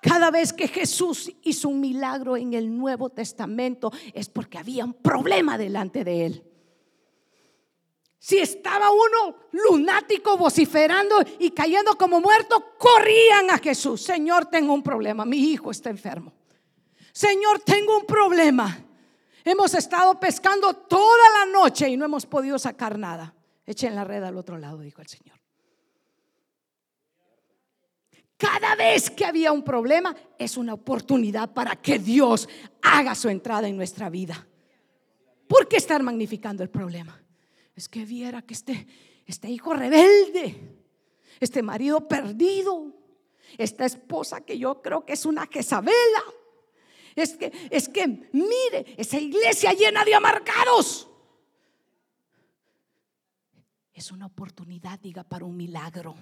[0.00, 4.94] Cada vez que Jesús hizo un milagro en el Nuevo Testamento es porque había un
[4.94, 6.49] problema delante de él.
[8.22, 14.02] Si estaba uno lunático vociferando y cayendo como muerto, corrían a Jesús.
[14.02, 15.24] Señor, tengo un problema.
[15.24, 16.34] Mi hijo está enfermo.
[17.12, 18.78] Señor, tengo un problema.
[19.42, 23.34] Hemos estado pescando toda la noche y no hemos podido sacar nada.
[23.64, 25.40] Echen la red al otro lado, dijo el Señor.
[28.36, 32.50] Cada vez que había un problema es una oportunidad para que Dios
[32.82, 34.46] haga su entrada en nuestra vida.
[35.48, 37.19] ¿Por qué estar magnificando el problema?
[37.80, 38.86] Es que viera que este,
[39.24, 40.76] este hijo rebelde,
[41.40, 42.92] este marido perdido,
[43.56, 46.22] esta esposa que yo creo que es una Jezabela,
[47.16, 51.08] es que, es que mire, esa iglesia llena de amargados.
[53.94, 56.14] Es una oportunidad, diga, para un milagro.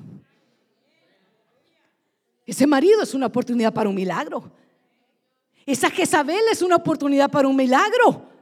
[2.46, 4.52] Ese marido es una oportunidad para un milagro.
[5.66, 8.37] Esa Jezabel es una oportunidad para un milagro.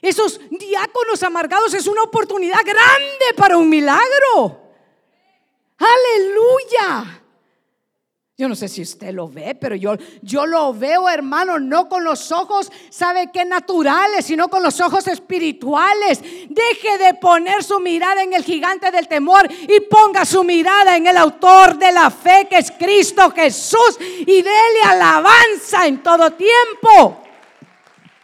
[0.00, 4.60] Esos diáconos amargados es una oportunidad grande para un milagro.
[5.78, 7.22] Aleluya.
[8.40, 12.04] Yo no sé si usted lo ve, pero yo, yo lo veo, hermano, no con
[12.04, 13.44] los ojos, ¿sabe qué?
[13.44, 16.20] Naturales, sino con los ojos espirituales.
[16.48, 21.08] Deje de poner su mirada en el gigante del temor y ponga su mirada en
[21.08, 27.24] el autor de la fe, que es Cristo Jesús, y dele alabanza en todo tiempo.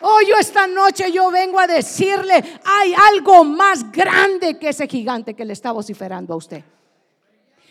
[0.07, 5.33] Hoy yo esta noche yo vengo a decirle, hay algo más grande que ese gigante
[5.33, 6.63] que le está vociferando a usted.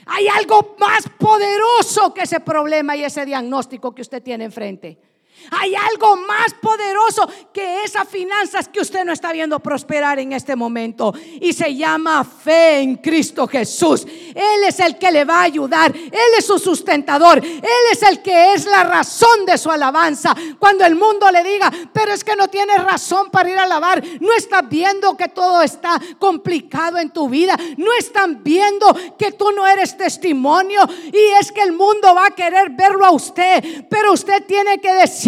[0.08, 4.98] Hay algo más poderoso que ese problema y ese diagnóstico que usted tiene enfrente.
[5.52, 10.56] Hay algo más poderoso que esas finanzas que usted no está viendo prosperar en este
[10.56, 11.14] momento.
[11.42, 14.06] Y se llama fe en Cristo Jesús.
[14.06, 15.96] Él es el que le va a ayudar.
[15.96, 17.44] Él es su sustentador.
[17.44, 20.36] Él es el que es la razón de su alabanza.
[20.60, 24.04] Cuando el mundo le diga, pero es que no tienes razón para ir a alabar.
[24.22, 27.58] No estás viendo que todo está complicado en tu vida.
[27.78, 30.82] No están viendo que tú no eres testimonio.
[31.12, 33.86] Y es que el mundo va a querer verlo a usted.
[33.90, 35.23] Pero usted tiene que decir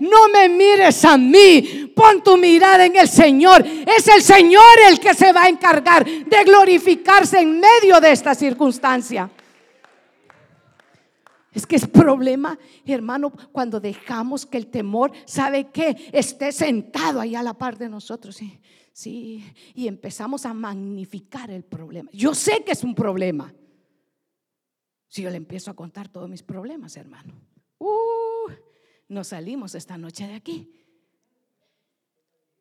[0.00, 3.64] no me mires a mí, pon tu mirada en el Señor.
[3.64, 8.34] Es el Señor el que se va a encargar de glorificarse en medio de esta
[8.34, 9.30] circunstancia.
[11.54, 15.96] Es que es problema, hermano, cuando dejamos que el temor, ¿sabe qué?
[16.12, 18.34] Esté sentado ahí a la par de nosotros.
[18.34, 18.58] Sí,
[18.92, 22.10] sí, y empezamos a magnificar el problema.
[22.12, 23.54] Yo sé que es un problema.
[25.06, 27.32] Si yo le empiezo a contar todos mis problemas, hermano.
[27.78, 28.50] Uh,
[29.14, 30.70] nos salimos esta noche de aquí.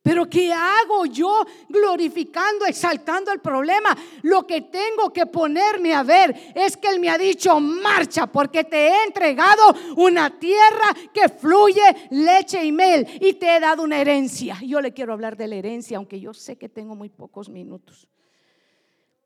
[0.04, 3.98] Pero ¿qué hago yo glorificando, exaltando el problema?
[4.24, 8.66] Lo que tengo que ponerme a ver es que Él me ha dicho, marcha, porque
[8.66, 9.64] te he entregado
[9.96, 14.60] una tierra que fluye leche y mel y te he dado una herencia.
[14.62, 18.10] Yo le quiero hablar de la herencia, aunque yo sé que tengo muy pocos minutos.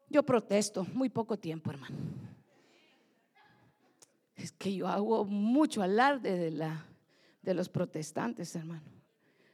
[0.09, 1.95] Yo protesto, muy poco tiempo, hermano.
[4.35, 6.86] Es que yo hago mucho alarde de la
[7.47, 8.83] de los protestantes, hermano.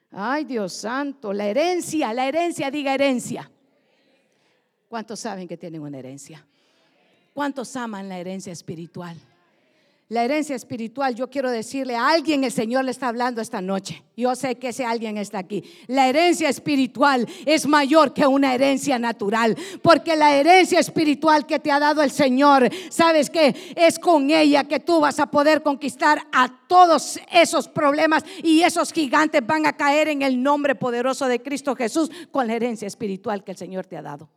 [0.09, 3.51] Ay, Dios santo, la herencia, la herencia, diga herencia.
[4.89, 6.43] ¿Cuántos saben que tienen una herencia?
[7.33, 9.15] ¿Cuántos aman la herencia espiritual?
[10.13, 14.03] La herencia espiritual, yo quiero decirle a alguien, el Señor le está hablando esta noche.
[14.15, 15.63] Yo sé que ese alguien está aquí.
[15.87, 21.71] La herencia espiritual es mayor que una herencia natural, porque la herencia espiritual que te
[21.71, 26.21] ha dado el Señor, sabes que es con ella que tú vas a poder conquistar
[26.31, 31.41] a todos esos problemas y esos gigantes van a caer en el nombre poderoso de
[31.41, 34.29] Cristo Jesús con la herencia espiritual que el Señor te ha dado.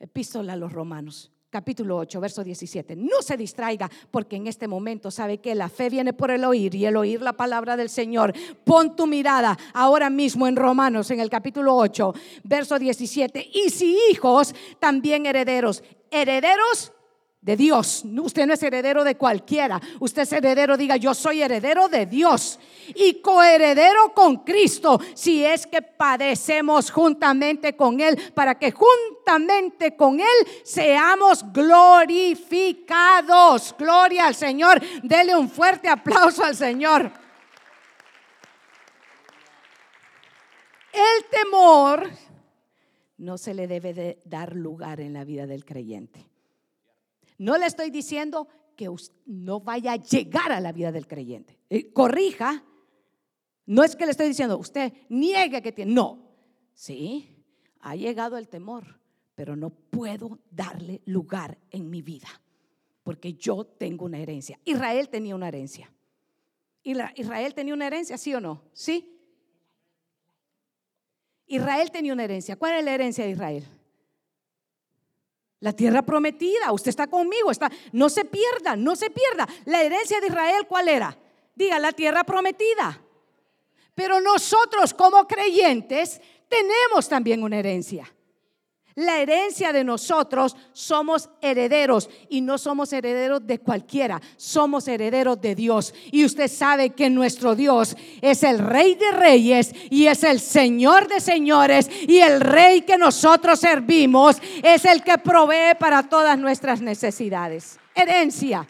[0.00, 2.96] Epístola a los romanos capítulo 8, verso 17.
[2.96, 6.74] No se distraiga porque en este momento sabe que la fe viene por el oír
[6.74, 8.34] y el oír la palabra del Señor.
[8.64, 13.50] Pon tu mirada ahora mismo en Romanos, en el capítulo 8, verso 17.
[13.52, 15.82] Y si hijos, también herederos.
[16.10, 16.92] Herederos
[17.40, 18.04] de Dios.
[18.04, 19.80] Usted no es heredero de cualquiera.
[20.00, 22.58] Usted es heredero, diga, yo soy heredero de Dios
[22.94, 30.20] y coheredero con Cristo, si es que padecemos juntamente con Él, para que juntamente con
[30.20, 30.26] Él
[30.64, 33.74] seamos glorificados.
[33.78, 34.80] Gloria al Señor.
[35.02, 37.10] Dele un fuerte aplauso al Señor.
[40.92, 42.10] El temor
[43.18, 46.27] no se le debe de dar lugar en la vida del creyente.
[47.38, 48.88] No le estoy diciendo que
[49.26, 51.58] no vaya a llegar a la vida del creyente.
[51.70, 52.64] Eh, corrija.
[53.66, 55.92] No es que le estoy diciendo, usted niegue que tiene.
[55.92, 56.28] No.
[56.74, 57.44] Sí,
[57.80, 59.00] ha llegado el temor,
[59.34, 62.28] pero no puedo darle lugar en mi vida.
[63.02, 64.60] Porque yo tengo una herencia.
[64.64, 65.92] Israel tenía una herencia.
[66.82, 68.62] Israel tenía una herencia, ¿sí o no?
[68.72, 69.18] Sí.
[71.46, 72.56] Israel tenía una herencia.
[72.56, 73.64] ¿Cuál es la herencia de Israel?
[75.60, 79.48] La tierra prometida, usted está conmigo, está, no se pierda, no se pierda.
[79.64, 81.18] La herencia de Israel, ¿cuál era?
[81.54, 83.02] Diga, la tierra prometida.
[83.94, 88.12] Pero nosotros como creyentes tenemos también una herencia
[88.98, 95.54] la herencia de nosotros, somos herederos y no somos herederos de cualquiera, somos herederos de
[95.54, 95.94] Dios.
[96.10, 101.06] Y usted sabe que nuestro Dios es el rey de reyes y es el señor
[101.06, 106.80] de señores y el rey que nosotros servimos es el que provee para todas nuestras
[106.80, 107.78] necesidades.
[107.94, 108.66] Herencia.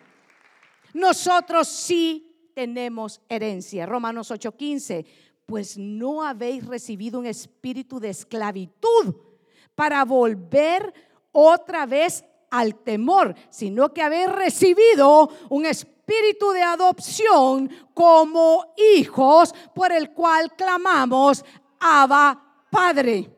[0.93, 3.87] Nosotros sí tenemos herencia.
[3.87, 5.07] Romanos 8:15,
[5.47, 9.28] pues no habéis recibido un espíritu de esclavitud
[9.79, 10.93] para volver
[11.31, 19.93] otra vez al temor, sino que haber recibido un espíritu de adopción como hijos por
[19.93, 21.45] el cual clamamos,
[21.79, 23.38] Abba Padre.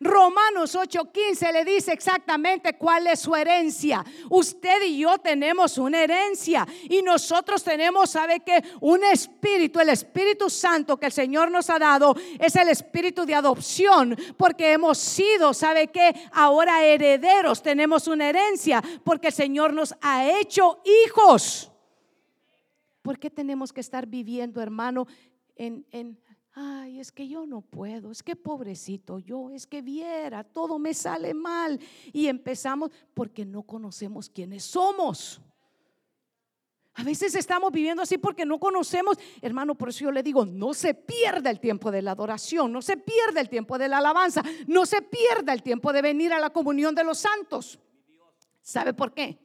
[0.00, 4.04] Romanos 8:15 le dice exactamente cuál es su herencia.
[4.30, 10.48] Usted y yo tenemos una herencia y nosotros tenemos, ¿sabe que Un espíritu, el Espíritu
[10.48, 15.52] Santo que el Señor nos ha dado es el espíritu de adopción porque hemos sido,
[15.52, 21.72] ¿sabe que Ahora herederos, tenemos una herencia porque el Señor nos ha hecho hijos.
[23.02, 25.06] ¿Por qué tenemos que estar viviendo, hermano,
[25.56, 26.18] en, en
[26.60, 30.92] Ay, es que yo no puedo, es que pobrecito yo, es que viera, todo me
[30.92, 31.78] sale mal.
[32.12, 35.40] Y empezamos porque no conocemos quiénes somos.
[36.94, 40.74] A veces estamos viviendo así porque no conocemos, hermano, por eso yo le digo, no
[40.74, 44.42] se pierda el tiempo de la adoración, no se pierda el tiempo de la alabanza,
[44.66, 47.78] no se pierda el tiempo de venir a la comunión de los santos.
[48.60, 49.38] ¿Sabe por qué?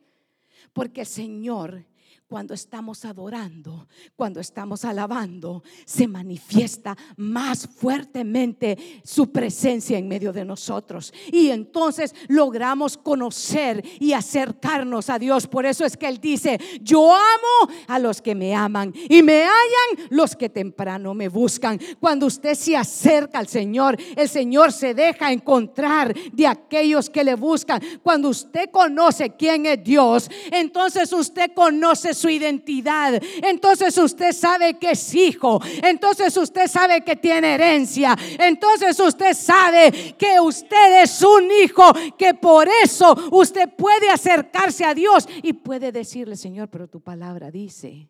[0.73, 1.85] Porque el Señor
[2.33, 10.43] cuando estamos adorando, cuando estamos alabando, se manifiesta más fuertemente su presencia en medio de
[10.43, 11.13] nosotros.
[11.31, 15.45] Y entonces logramos conocer y acercarnos a Dios.
[15.45, 19.43] Por eso es que Él dice, yo amo a los que me aman y me
[19.43, 21.79] hallan los que temprano me buscan.
[21.99, 27.35] Cuando usted se acerca al Señor, el Señor se deja encontrar de aquellos que le
[27.35, 27.79] buscan.
[28.01, 33.21] Cuando usted conoce quién es Dios, entonces usted conoce su su identidad.
[33.41, 35.59] Entonces usted sabe que es hijo.
[35.83, 38.15] Entonces usted sabe que tiene herencia.
[38.39, 41.83] Entonces usted sabe que usted es un hijo,
[42.17, 47.51] que por eso usted puede acercarse a Dios y puede decirle, Señor, pero tu palabra
[47.51, 48.09] dice,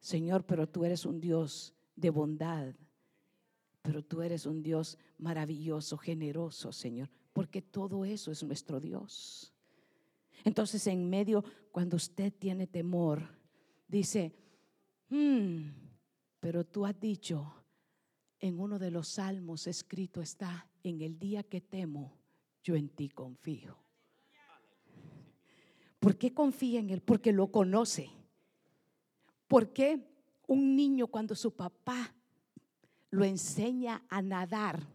[0.00, 2.74] Señor, pero tú eres un Dios de bondad.
[3.82, 9.52] Pero tú eres un Dios maravilloso, generoso, Señor, porque todo eso es nuestro Dios.
[10.46, 11.42] Entonces, en medio,
[11.72, 13.36] cuando usted tiene temor,
[13.88, 14.32] dice,
[15.08, 15.70] hmm,
[16.38, 17.52] pero tú has dicho,
[18.38, 22.16] en uno de los salmos escrito está, en el día que temo,
[22.62, 23.76] yo en ti confío.
[25.98, 27.02] ¿Por qué confía en Él?
[27.02, 28.08] Porque lo conoce.
[29.48, 30.08] ¿Por qué
[30.46, 32.14] un niño cuando su papá
[33.10, 34.86] lo enseña a nadar?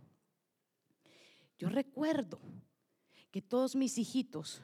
[1.59, 2.39] Yo recuerdo
[3.31, 4.61] que todos mis hijitos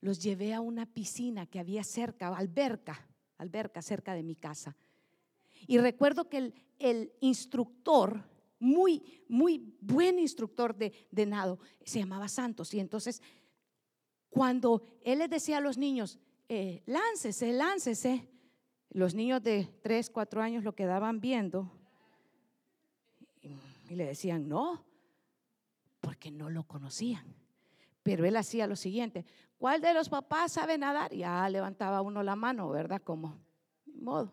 [0.00, 4.76] los llevé a una piscina que había cerca, alberca, alberca cerca de mi casa.
[5.66, 8.24] Y recuerdo que el, instructor,
[8.60, 12.72] muy, muy buen instructor de, nado, se llamaba Santos.
[12.74, 13.22] Y entonces,
[14.30, 16.18] cuando él les decía a los niños,
[16.48, 18.28] eh, láncese, láncese,
[18.90, 21.72] los niños de 3, 4 años lo quedaban viendo
[23.88, 24.84] y le decían, no,
[26.00, 27.34] porque no lo conocían.
[28.02, 29.24] Pero él hacía lo siguiente,
[29.58, 31.12] ¿cuál de los papás sabe nadar?
[31.12, 33.02] Ya levantaba uno la mano, ¿verdad?
[33.02, 33.38] Como,
[33.86, 34.32] modo.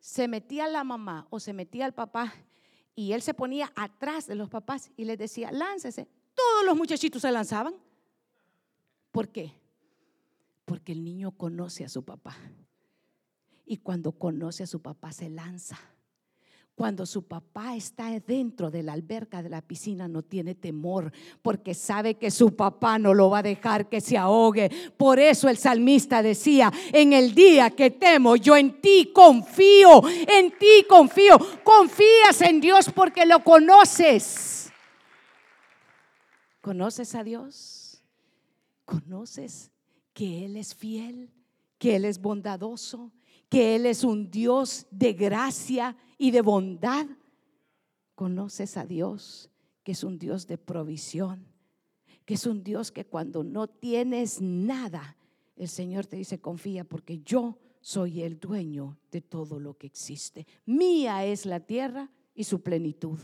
[0.00, 2.32] Se metía la mamá o se metía el papá
[2.94, 6.08] y él se ponía atrás de los papás y les decía, láncese.
[6.34, 7.74] Todos los muchachitos se lanzaban.
[9.10, 9.52] ¿Por qué?
[10.64, 12.36] Porque el niño conoce a su papá.
[13.64, 15.78] Y cuando conoce a su papá se lanza.
[16.74, 21.12] Cuando su papá está dentro de la alberca de la piscina no tiene temor
[21.42, 24.70] porque sabe que su papá no lo va a dejar que se ahogue.
[24.96, 30.50] Por eso el salmista decía, en el día que temo, yo en ti confío, en
[30.58, 31.38] ti confío.
[31.62, 34.72] Confías en Dios porque lo conoces.
[36.62, 38.02] ¿Conoces a Dios?
[38.86, 39.70] ¿Conoces
[40.14, 41.30] que Él es fiel,
[41.78, 43.12] que Él es bondadoso,
[43.52, 47.06] que Él es un Dios de gracia y de bondad.
[48.14, 49.50] Conoces a Dios,
[49.82, 51.46] que es un Dios de provisión,
[52.24, 55.18] que es un Dios que cuando no tienes nada,
[55.54, 60.46] el Señor te dice, confía porque yo soy el dueño de todo lo que existe.
[60.64, 63.18] Mía es la tierra y su plenitud.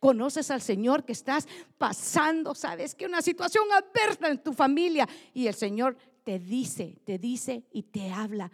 [0.00, 1.46] Conoces al Señor que estás
[1.78, 7.16] pasando, sabes que una situación adversa en tu familia y el Señor te dice, te
[7.18, 8.50] dice y te habla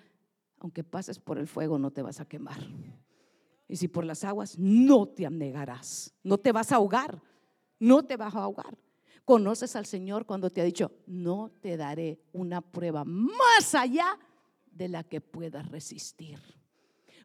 [0.60, 2.60] aunque pases por el fuego no te vas a quemar.
[3.68, 7.20] Y si por las aguas no te anegarás, no te vas a ahogar,
[7.78, 8.76] no te vas a ahogar.
[9.24, 14.18] Conoces al Señor cuando te ha dicho, no te daré una prueba más allá
[14.70, 16.38] de la que puedas resistir.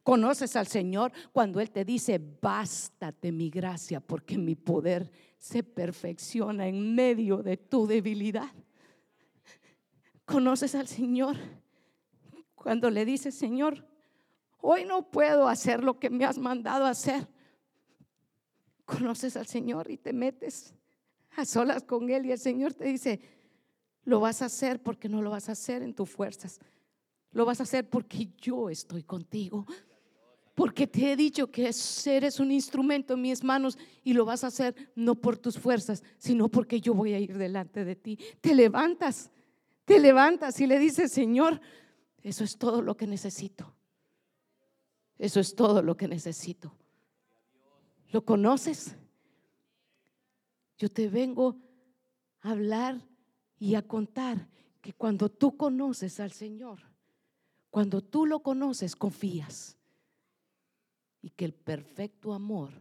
[0.03, 6.67] Conoces al Señor cuando Él te dice, bástate mi gracia, porque mi poder se perfecciona
[6.67, 8.51] en medio de tu debilidad.
[10.25, 11.37] Conoces al Señor
[12.63, 13.85] cuando le dice, Señor,
[14.61, 17.27] hoy no puedo hacer lo que me has mandado hacer.
[18.85, 20.73] Conoces al Señor y te metes
[21.35, 23.19] a solas con Él y el Señor te dice,
[24.05, 26.61] lo vas a hacer porque no lo vas a hacer en tus fuerzas.
[27.31, 29.65] Lo vas a hacer porque yo estoy contigo.
[30.55, 31.69] Porque te he dicho que
[32.05, 36.01] eres un instrumento en mis manos y lo vas a hacer no por tus fuerzas,
[36.17, 38.17] sino porque yo voy a ir delante de ti.
[38.39, 39.31] Te levantas,
[39.83, 41.59] te levantas y le dices, Señor,
[42.23, 43.75] eso es todo lo que necesito.
[45.17, 46.73] Eso es todo lo que necesito.
[48.11, 48.95] ¿Lo conoces?
[50.77, 51.57] Yo te vengo
[52.41, 53.05] a hablar
[53.59, 54.49] y a contar
[54.81, 56.79] que cuando tú conoces al Señor,
[57.69, 59.77] cuando tú lo conoces, confías.
[61.21, 62.71] Y que el perfecto amor,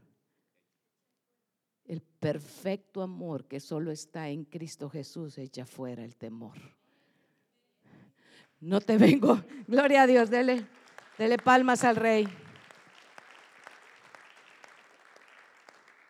[1.85, 6.59] el perfecto amor que solo está en Cristo Jesús, echa fuera el temor.
[8.63, 9.43] No te vengo.
[9.67, 10.65] Gloria a Dios, dele,
[11.45, 12.29] palmas al rey.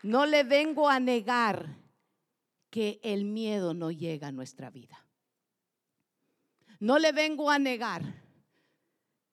[0.02, 1.76] No le vengo a negar
[2.68, 5.06] que el miedo no llega a nuestra vida.
[6.78, 8.22] No le vengo a negar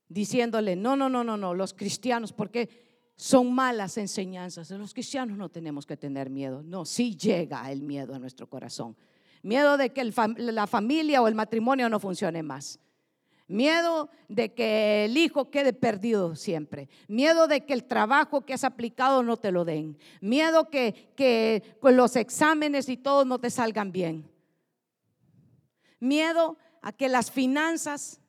[0.07, 4.69] diciéndole, no, no, no, no, no, los cristianos, porque son malas enseñanzas.
[4.71, 6.63] Los cristianos no tenemos que tener miedo.
[6.63, 8.95] No, sí llega el miedo a nuestro corazón.
[9.41, 10.05] Miedo de que
[10.37, 12.79] la familia o el matrimonio no funcione más.
[13.49, 16.87] Miedo de que el hijo quede perdido siempre.
[17.07, 19.97] Miedo de que el trabajo que has aplicado no te lo den.
[20.21, 24.29] Miedo que, que con los exámenes y todo no te salgan bien.
[25.99, 28.21] Miedo a que las finanzas,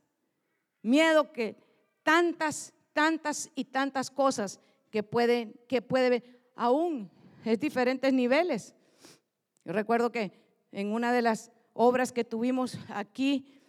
[0.80, 1.56] miedo que
[2.02, 4.58] tantas, tantas y tantas cosas
[4.90, 7.10] que pueden, que puede, aún
[7.44, 8.74] es diferentes niveles.
[9.66, 10.32] Yo recuerdo que
[10.72, 13.59] en una de las obras que tuvimos aquí,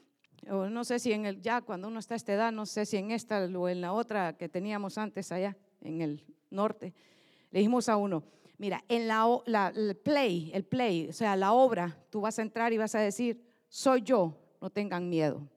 [0.47, 2.97] no sé si en el, ya cuando uno está a esta edad, no sé si
[2.97, 6.93] en esta o en la otra que teníamos antes allá, en el norte,
[7.51, 8.23] le dijimos a uno,
[8.57, 12.73] mira, en la, el play, el play, o sea, la obra, tú vas a entrar
[12.73, 15.47] y vas a decir, soy yo, no tengan miedo.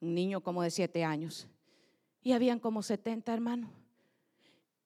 [0.00, 1.46] Un niño como de siete años.
[2.22, 3.70] Y habían como 70 hermanos.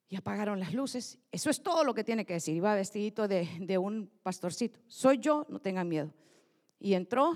[0.08, 1.18] Y apagaron las luces.
[1.32, 2.54] Eso es todo lo que tiene que decir.
[2.54, 4.78] Iba vestidito de, de un pastorcito.
[4.86, 6.12] Soy yo, no tengan miedo.
[6.78, 7.34] Y entró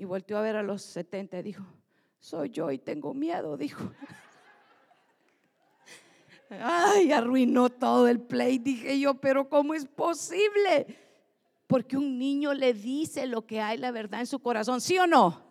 [0.00, 1.62] y volteó a ver a los 70 y dijo,
[2.18, 3.92] soy yo y tengo miedo, dijo.
[6.48, 10.86] Ay, arruinó todo el play, dije yo, pero ¿cómo es posible?
[11.66, 15.06] Porque un niño le dice lo que hay la verdad en su corazón, ¿sí o
[15.06, 15.42] no?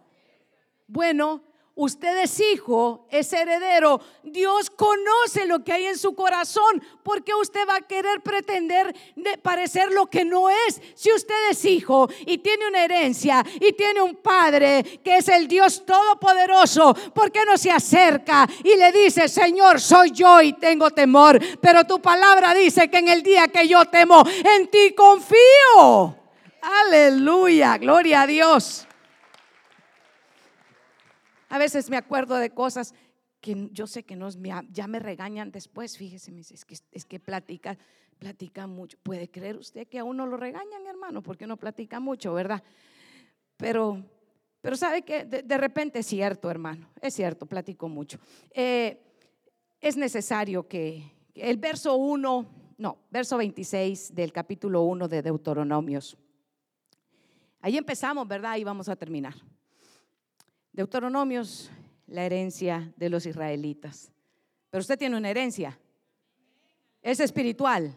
[0.87, 1.43] Bueno,
[1.79, 4.01] usted es hijo, es heredero.
[4.21, 6.83] Dios conoce lo que hay en su corazón.
[7.03, 10.79] porque usted va a querer pretender de parecer lo que no es?
[10.93, 15.47] Si usted es hijo y tiene una herencia y tiene un padre que es el
[15.47, 20.91] Dios todopoderoso, ¿por qué no se acerca y le dice, Señor, soy yo y tengo
[20.91, 21.39] temor?
[21.59, 26.15] Pero tu palabra dice que en el día que yo temo, en ti confío.
[26.61, 28.88] Aleluya, gloria a Dios.
[31.49, 32.93] A veces me acuerdo de cosas
[33.41, 34.29] que yo sé que no,
[34.69, 37.77] ya me regañan después, fíjese, es que, es que platica,
[38.17, 38.97] platica mucho.
[39.01, 41.23] ¿Puede creer usted que a uno lo regañan, hermano?
[41.23, 42.61] Porque uno platica mucho, ¿verdad?
[43.57, 44.03] Pero,
[44.61, 48.19] pero sabe que de, repente es cierto, hermano, es cierto, platico mucho.
[48.51, 49.01] Eh,
[49.79, 52.45] es necesario que el verso 1,
[52.77, 56.17] no, verso 26 del capítulo 1 de Deuteronomios.
[57.61, 58.57] Ahí empezamos, ¿verdad?
[58.57, 59.35] Y vamos a terminar.
[60.71, 61.71] Deuteronomios,
[62.07, 64.11] la herencia de los israelitas.
[64.69, 65.79] Pero usted tiene una herencia.
[67.01, 67.95] Es espiritual.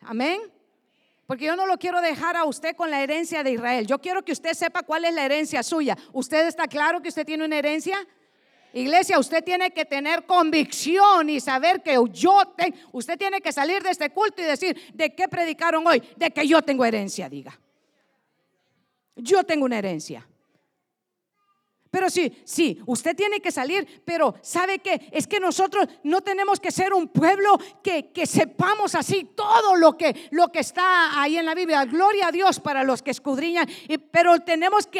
[0.00, 0.40] Amén.
[1.26, 3.86] Porque yo no lo quiero dejar a usted con la herencia de Israel.
[3.86, 5.96] Yo quiero que usted sepa cuál es la herencia suya.
[6.12, 7.96] ¿Usted está claro que usted tiene una herencia?
[8.74, 13.82] Iglesia, usted tiene que tener convicción y saber que yo tengo, usted tiene que salir
[13.82, 16.02] de este culto y decir, ¿de qué predicaron hoy?
[16.16, 17.58] De que yo tengo herencia, diga.
[19.14, 20.26] Yo tengo una herencia.
[21.94, 25.08] Pero sí, sí, usted tiene que salir, pero ¿sabe qué?
[25.12, 29.96] Es que nosotros no tenemos que ser un pueblo que, que sepamos así todo lo
[29.96, 31.84] que, lo que está ahí en la Biblia.
[31.84, 33.68] Gloria a Dios para los que escudriñan,
[34.10, 34.98] pero tenemos que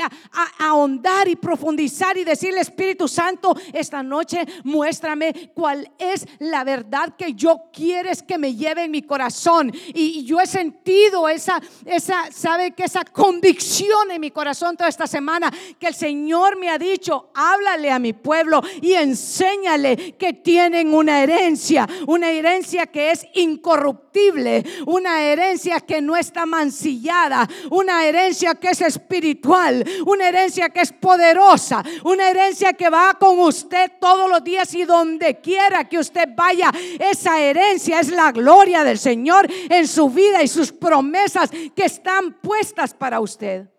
[0.60, 7.34] ahondar y profundizar y decirle, Espíritu Santo, esta noche muéstrame cuál es la verdad que
[7.34, 9.72] yo quieres que me lleve en mi corazón.
[9.92, 14.88] Y, y yo he sentido esa, esa, ¿sabe que Esa convicción en mi corazón toda
[14.88, 20.32] esta semana que el Señor me ha dicho, háblale a mi pueblo y enséñale que
[20.32, 28.04] tienen una herencia, una herencia que es incorruptible, una herencia que no está mancillada, una
[28.06, 33.92] herencia que es espiritual, una herencia que es poderosa, una herencia que va con usted
[34.00, 36.70] todos los días y donde quiera que usted vaya.
[36.98, 42.34] Esa herencia es la gloria del Señor en su vida y sus promesas que están
[42.40, 43.73] puestas para usted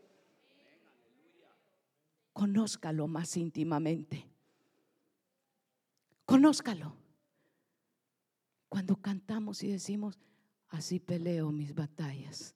[2.36, 4.28] conózcalo más íntimamente.
[6.26, 6.94] Conózcalo.
[8.68, 10.20] Cuando cantamos y decimos,
[10.68, 12.54] así peleo mis batallas.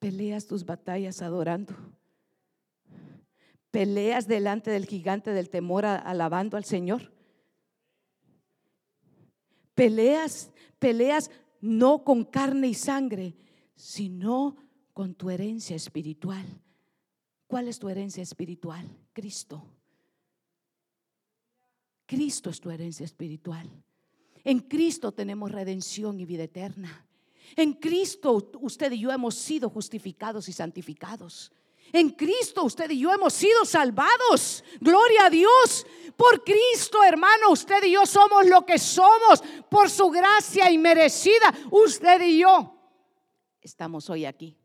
[0.00, 1.72] Peleas tus batallas adorando.
[3.70, 7.12] Peleas delante del gigante del temor alabando al Señor.
[9.76, 10.50] Peleas,
[10.80, 11.30] peleas
[11.60, 13.36] no con carne y sangre,
[13.76, 14.56] sino
[14.94, 16.44] con tu herencia espiritual
[17.48, 18.86] ¿Cuál es tu herencia espiritual?
[19.12, 19.64] Cristo.
[22.06, 23.68] Cristo es tu herencia espiritual.
[24.44, 27.06] En Cristo tenemos redención y vida eterna.
[27.56, 31.50] En Cristo usted y yo hemos sido justificados y santificados.
[31.90, 34.62] En Cristo usted y yo hemos sido salvados.
[34.78, 35.86] Gloria a Dios.
[36.18, 39.42] Por Cristo, hermano, usted y yo somos lo que somos.
[39.70, 42.74] Por su gracia inmerecida, usted y yo
[43.62, 44.57] estamos hoy aquí.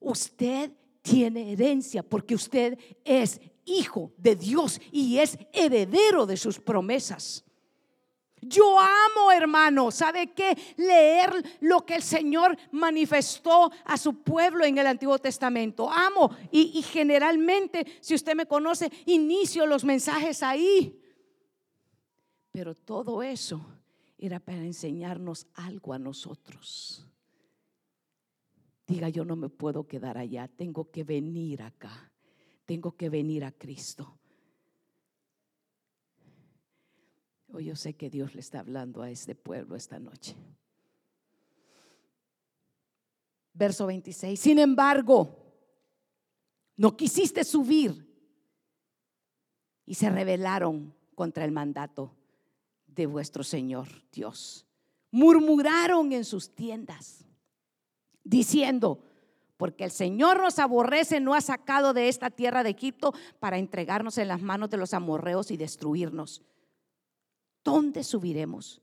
[0.00, 0.70] Usted
[1.02, 7.44] tiene herencia porque usted es hijo de Dios y es heredero de sus promesas.
[8.40, 10.56] Yo amo, hermano, ¿sabe qué?
[10.76, 15.90] Leer lo que el Señor manifestó a su pueblo en el Antiguo Testamento.
[15.90, 21.00] Amo y, generalmente, si usted me conoce, inicio los mensajes ahí.
[22.52, 23.64] Pero todo eso
[24.18, 27.06] era para enseñarnos algo a nosotros
[28.86, 32.12] diga yo no me puedo quedar allá, tengo que venir acá,
[32.64, 34.18] tengo que venir a Cristo.
[37.52, 40.36] Hoy yo sé que Dios le está hablando a este pueblo esta noche.
[43.52, 45.34] Verso 26, sin embargo,
[46.76, 48.06] no quisiste subir
[49.86, 52.14] y se rebelaron contra el mandato
[52.86, 54.66] de vuestro Señor Dios.
[55.10, 57.25] Murmuraron en sus tiendas
[58.26, 59.00] diciendo,
[59.56, 64.18] porque el Señor nos aborrece, no ha sacado de esta tierra de Egipto para entregarnos
[64.18, 66.42] en las manos de los amorreos y destruirnos.
[67.64, 68.82] ¿Dónde subiremos?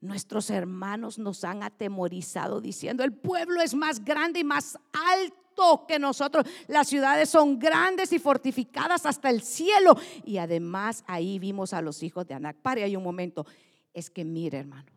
[0.00, 5.98] Nuestros hermanos nos han atemorizado diciendo, el pueblo es más grande y más alto que
[5.98, 6.46] nosotros.
[6.68, 9.96] Las ciudades son grandes y fortificadas hasta el cielo.
[10.24, 12.56] Y además ahí vimos a los hijos de Anac.
[12.56, 13.46] Pare ahí un momento.
[13.92, 14.90] Es que mire, hermano,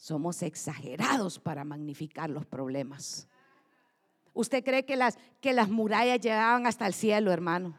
[0.00, 3.28] Somos exagerados para magnificar los problemas.
[4.32, 7.76] ¿Usted cree que las, que las murallas llegaban hasta el cielo, hermano?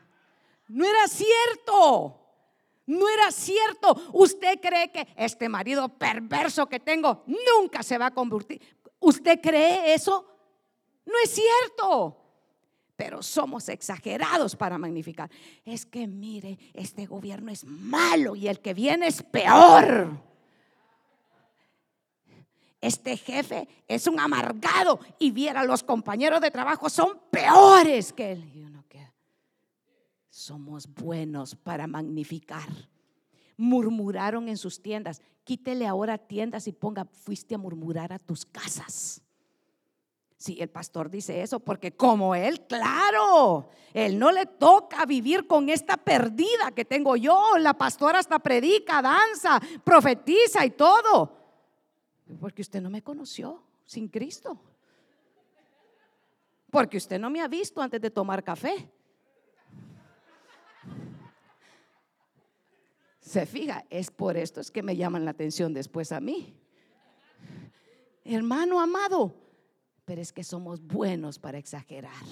[0.67, 2.21] No era cierto.
[2.85, 3.99] No era cierto.
[4.13, 8.61] ¿Usted cree que este marido perverso que tengo nunca se va a convertir?
[8.99, 10.23] ¿Usted cree eso?
[11.03, 12.17] No es cierto.
[12.95, 15.31] Pero somos exagerados para magnificar.
[15.65, 20.30] Es que mire, este gobierno es malo y el que viene es peor.
[22.81, 28.51] Este jefe es un amargado y viera los compañeros de trabajo son peores que él.
[30.31, 32.67] somos buenos para magnificar.
[33.57, 35.21] Murmuraron en sus tiendas.
[35.43, 39.21] Quítele ahora tiendas y ponga, fuiste a murmurar a tus casas.
[40.37, 45.69] Sí, el pastor dice eso porque como él, claro, él no le toca vivir con
[45.69, 47.59] esta perdida que tengo yo.
[47.59, 51.40] La pastora hasta predica, danza, profetiza y todo.
[52.39, 54.59] Porque usted no me conoció sin Cristo.
[56.69, 58.89] Porque usted no me ha visto antes de tomar café.
[63.19, 66.55] Se fija, es por esto es que me llaman la atención después a mí.
[68.23, 69.35] Hermano amado,
[70.05, 72.25] pero es que somos buenos para exagerar.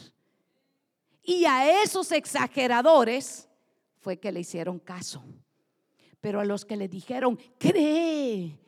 [1.24, 3.48] Y a esos exageradores
[4.00, 5.24] fue que le hicieron caso.
[6.22, 8.60] Pero a los que le dijeron, cree,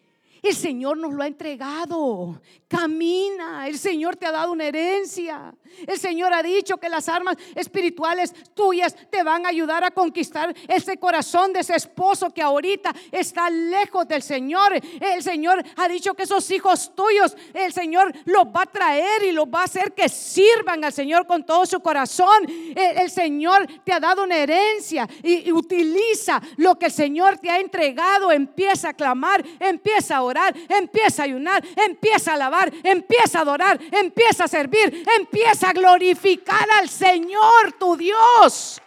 [0.42, 2.42] el Señor nos lo ha entregado.
[2.68, 3.68] Camina.
[3.68, 5.54] El Señor te ha dado una herencia.
[5.86, 10.56] El Señor ha dicho que las armas espirituales tuyas te van a ayudar a conquistar
[10.68, 14.74] ese corazón de ese esposo que ahorita está lejos del Señor.
[15.00, 19.32] El Señor ha dicho que esos hijos tuyos, el Señor los va a traer y
[19.32, 22.48] los va a hacer que sirvan al Señor con todo su corazón.
[22.76, 27.50] El, Señor te ha dado una herencia y, y utiliza lo que el Señor te
[27.50, 28.32] ha entregado.
[28.32, 30.31] Empieza a clamar, empieza a orar
[30.70, 36.70] empieza a ayunar, empieza a alabar, empieza a adorar, empieza a servir, empieza a glorificar
[36.80, 38.82] al Señor tu Dios.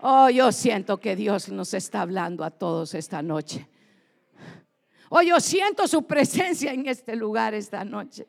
[0.00, 3.66] Oh, yo siento que Dios nos está hablando a todos esta noche.
[5.10, 8.26] Oh, yo siento su presencia en este lugar esta noche.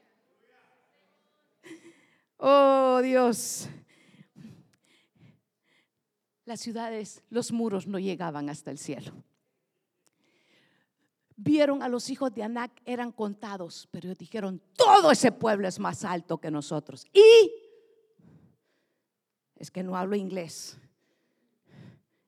[2.37, 3.69] Oh, Dios.
[6.45, 9.13] Las ciudades, los muros no llegaban hasta el cielo
[11.41, 15.79] vieron a los hijos de Anac, eran contados, pero ellos dijeron, todo ese pueblo es
[15.79, 17.05] más alto que nosotros.
[17.13, 17.51] Y
[19.55, 20.77] es que no hablo inglés.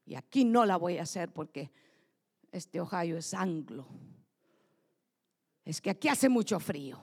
[0.05, 1.71] Y aquí no la voy a hacer porque
[2.51, 3.85] este Ohio es anglo.
[5.65, 6.99] Es que aquí hace mucho frío.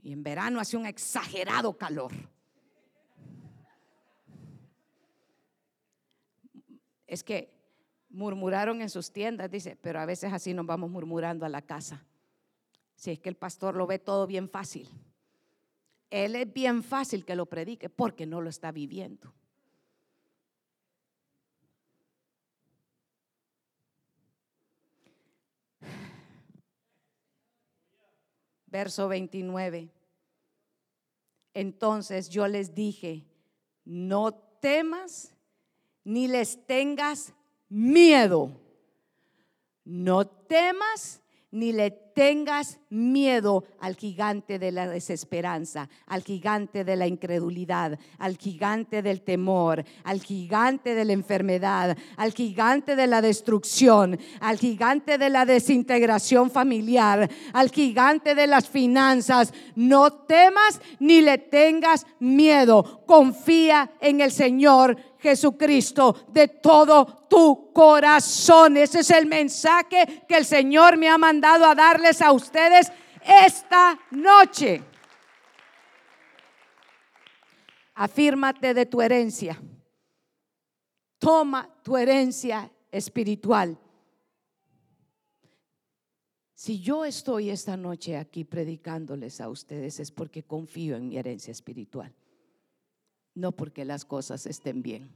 [0.00, 2.12] Y en verano hace un exagerado calor.
[7.06, 7.57] Es que
[8.10, 12.04] murmuraron en sus tiendas, dice, pero a veces así nos vamos murmurando a la casa.
[12.94, 14.88] Si es que el pastor lo ve todo bien fácil.
[16.10, 19.32] Él es bien fácil que lo predique porque no lo está viviendo.
[28.66, 29.90] Verso 29.
[31.54, 33.24] Entonces yo les dije,
[33.84, 35.34] no temas
[36.04, 37.34] ni les tengas
[37.68, 38.50] miedo.
[39.84, 47.06] No temas ni le tengas miedo al gigante de la desesperanza, al gigante de la
[47.06, 54.18] incredulidad, al gigante del temor, al gigante de la enfermedad, al gigante de la destrucción,
[54.40, 59.54] al gigante de la desintegración familiar, al gigante de las finanzas.
[59.76, 63.04] No temas ni le tengas miedo.
[63.06, 68.76] Confía en el Señor Jesucristo de todo tu corazón.
[68.76, 71.74] Ese es el mensaje que el Señor me ha mandado a
[72.22, 72.90] a ustedes
[73.46, 74.82] esta noche.
[77.94, 79.60] Afírmate de tu herencia.
[81.18, 83.76] Toma tu herencia espiritual.
[86.54, 91.52] Si yo estoy esta noche aquí predicándoles a ustedes es porque confío en mi herencia
[91.52, 92.14] espiritual
[93.38, 95.10] no porque las cosas estén bien.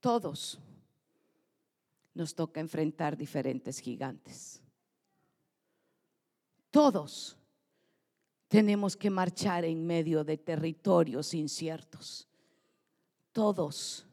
[0.00, 0.58] Todos
[2.16, 4.62] nos toca enfrentar diferentes gigantes.
[6.70, 7.36] Todos
[8.48, 12.26] tenemos que marchar en medio de territorios inciertos.
[13.32, 14.06] Todos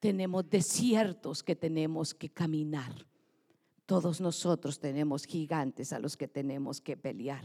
[0.00, 3.06] tenemos desiertos que tenemos que caminar.
[3.86, 7.44] Todos nosotros tenemos gigantes a los que tenemos que pelear.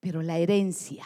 [0.00, 1.04] Pero la herencia,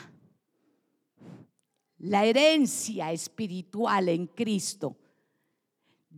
[1.98, 4.96] la herencia espiritual en Cristo,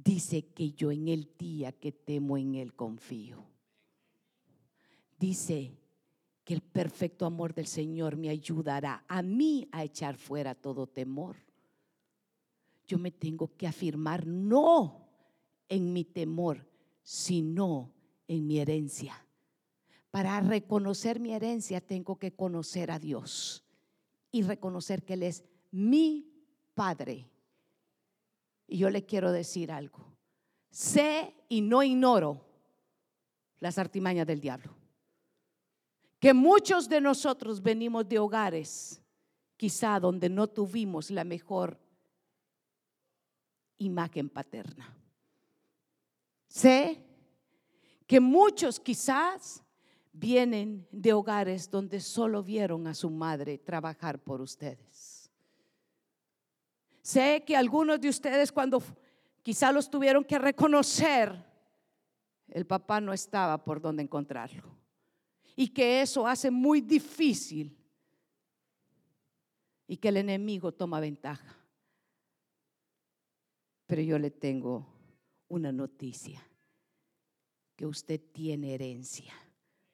[0.04, 3.44] dice que yo en el día que temo en Él confío.
[5.18, 5.76] Dice
[6.44, 11.36] que el perfecto amor del Señor me ayudará a mí a echar fuera todo temor.
[12.86, 15.08] Yo me tengo que afirmar no
[15.68, 16.66] en mi temor,
[17.02, 17.92] sino
[18.28, 19.26] en mi herencia.
[20.10, 23.64] Para reconocer mi herencia tengo que conocer a Dios
[24.30, 26.32] y reconocer que Él es mi
[26.74, 27.28] Padre.
[28.68, 30.14] Y yo le quiero decir algo.
[30.70, 32.44] Sé y no ignoro
[33.58, 34.76] las artimañas del diablo.
[36.20, 39.02] Que muchos de nosotros venimos de hogares,
[39.56, 41.80] quizá donde no tuvimos la mejor
[43.78, 44.94] imagen paterna.
[46.48, 47.04] Sé
[48.06, 49.62] que muchos quizás
[50.12, 54.97] vienen de hogares donde solo vieron a su madre trabajar por ustedes.
[57.08, 58.82] Sé que algunos de ustedes cuando
[59.42, 61.42] quizá los tuvieron que reconocer,
[62.48, 64.76] el papá no estaba por donde encontrarlo.
[65.56, 67.74] Y que eso hace muy difícil
[69.86, 71.56] y que el enemigo toma ventaja.
[73.86, 74.86] Pero yo le tengo
[75.48, 76.46] una noticia,
[77.74, 79.32] que usted tiene herencia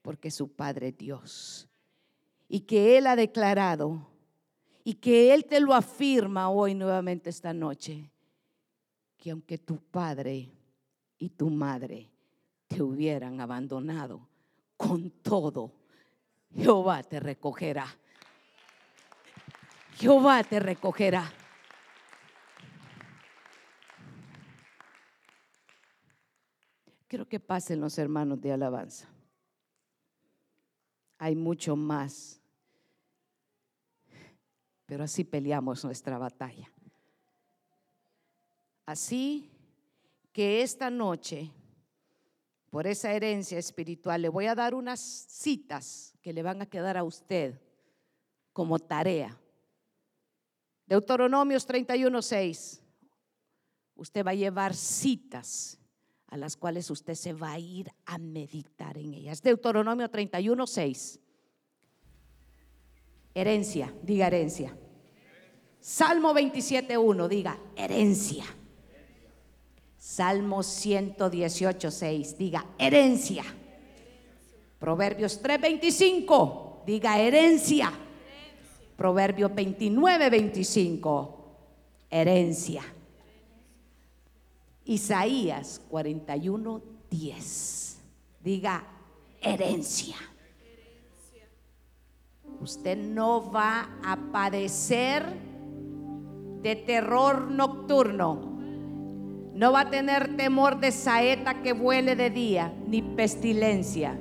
[0.02, 1.68] porque su Padre Dios.
[2.48, 4.13] Y que Él ha declarado
[4.85, 8.11] y que Él te lo afirma hoy nuevamente esta noche,
[9.16, 10.51] que aunque tu padre
[11.18, 12.11] y tu madre
[12.68, 14.28] te hubieran abandonado,
[14.76, 15.72] con todo,
[16.55, 17.87] Jehová te recogerá.
[19.97, 21.32] Jehová te recogerá.
[27.09, 29.09] Quiero que pasen los hermanos de alabanza
[31.24, 32.39] hay mucho más.
[34.87, 36.70] Pero así peleamos nuestra batalla.
[38.87, 39.51] Así
[40.32, 41.51] que esta noche,
[42.70, 46.97] por esa herencia espiritual, le voy a dar unas citas que le van a quedar
[46.97, 47.61] a usted
[48.53, 49.39] como tarea.
[50.87, 52.80] Deuteronomios 31:6.
[53.97, 55.78] Usted va a llevar citas
[56.26, 59.41] a las cuales usted se va a ir a meditar en ellas.
[59.41, 61.20] Deuteronomio 31, 6.
[63.35, 64.76] Herencia, diga herencia.
[65.80, 68.45] Salmo 27, 1, diga herencia.
[69.99, 73.45] Salmo 118, 6, diga herencia.
[74.78, 77.93] Proverbios 3, 25, diga herencia.
[78.97, 81.45] Proverbios 29, 25,
[82.11, 82.82] herencia.
[84.85, 87.99] Isaías 41, 10.
[88.41, 88.87] Diga
[89.41, 90.16] herencia.
[92.64, 95.22] Usted no va a padecer
[96.62, 98.38] de terror nocturno.
[99.52, 104.18] No va a tener temor de saeta que vuele de día, ni pestilencia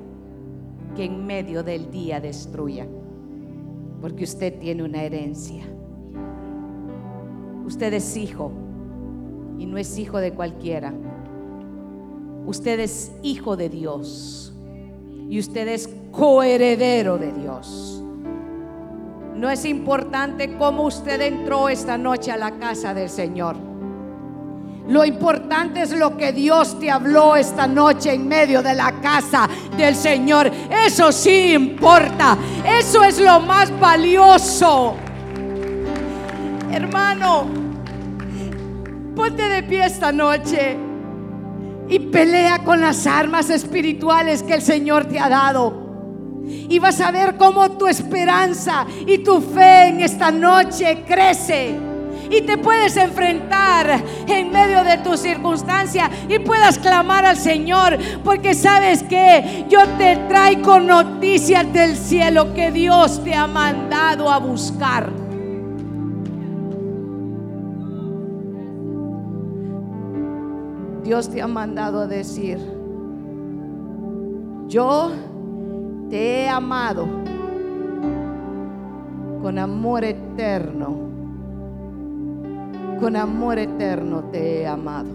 [0.93, 2.85] que en medio del día destruya.
[4.01, 5.63] Porque usted tiene una herencia.
[7.65, 8.51] Usted es hijo
[9.57, 10.93] y no es hijo de cualquiera.
[12.45, 14.53] Usted es hijo de Dios
[15.29, 18.02] y usted es coheredero de Dios.
[19.43, 23.57] No es importante cómo usted entró esta noche a la casa del Señor.
[24.87, 29.49] Lo importante es lo que Dios te habló esta noche en medio de la casa
[29.75, 30.49] del Señor.
[30.87, 32.37] Eso sí importa.
[32.65, 34.95] Eso es lo más valioso.
[36.71, 37.45] Hermano,
[39.13, 40.77] Ponte de pie esta noche
[41.89, 45.82] y pelea con las armas espirituales que el Señor te ha dado.
[46.45, 51.75] Y vas a ver cómo tu esperanza y tu fe en esta noche crece.
[52.29, 57.97] Y te puedes enfrentar en medio de tu circunstancia y puedas clamar al Señor.
[58.23, 64.39] Porque sabes que yo te traigo noticias del cielo que Dios te ha mandado a
[64.39, 65.23] buscar.
[71.03, 72.57] Dios te ha mandado a decir,
[74.67, 75.11] yo
[76.13, 77.07] te he amado
[79.41, 80.95] con amor eterno,
[82.99, 85.09] con amor eterno te he amado.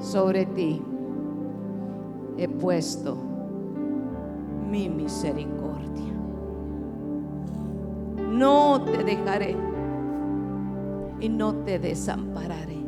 [0.00, 0.82] Sobre ti
[2.38, 3.16] he puesto
[4.68, 6.12] mi misericordia.
[8.32, 9.56] No te dejaré
[11.20, 12.79] y no te desampararé.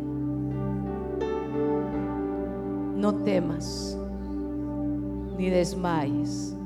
[3.02, 3.98] No temas
[5.36, 6.56] ni desmayes,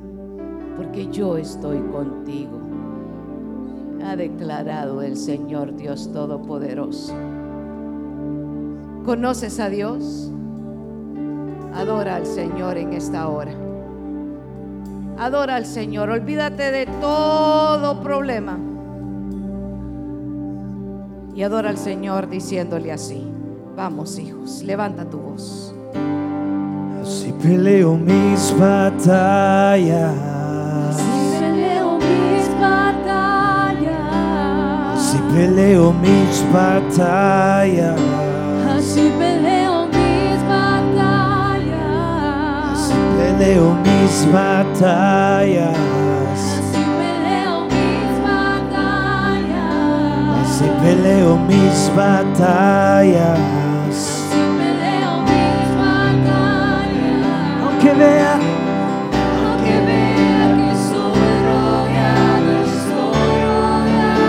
[0.77, 2.61] porque yo estoy contigo.
[4.05, 7.15] Ha declarado el Señor Dios Todopoderoso.
[9.07, 10.31] ¿Conoces a Dios?
[11.73, 13.55] Adora al Señor en esta hora.
[15.17, 16.11] Adora al Señor.
[16.11, 18.59] Olvídate de todo problema.
[21.35, 23.27] Y adora al Señor diciéndole así.
[23.75, 25.76] Vamos hijos, levanta tu voz.
[27.07, 30.11] Así peleo mis batallas.
[30.91, 33.93] Así peleo mis batallas.
[34.99, 38.01] Así peleo mis batallas.
[38.75, 41.71] Así peleo mis batallas.
[42.75, 45.79] Así peleo mis batallas.
[46.35, 49.79] Así peleo mis batallas.
[50.43, 53.66] Así peleo mis batallas.
[57.95, 58.46] give.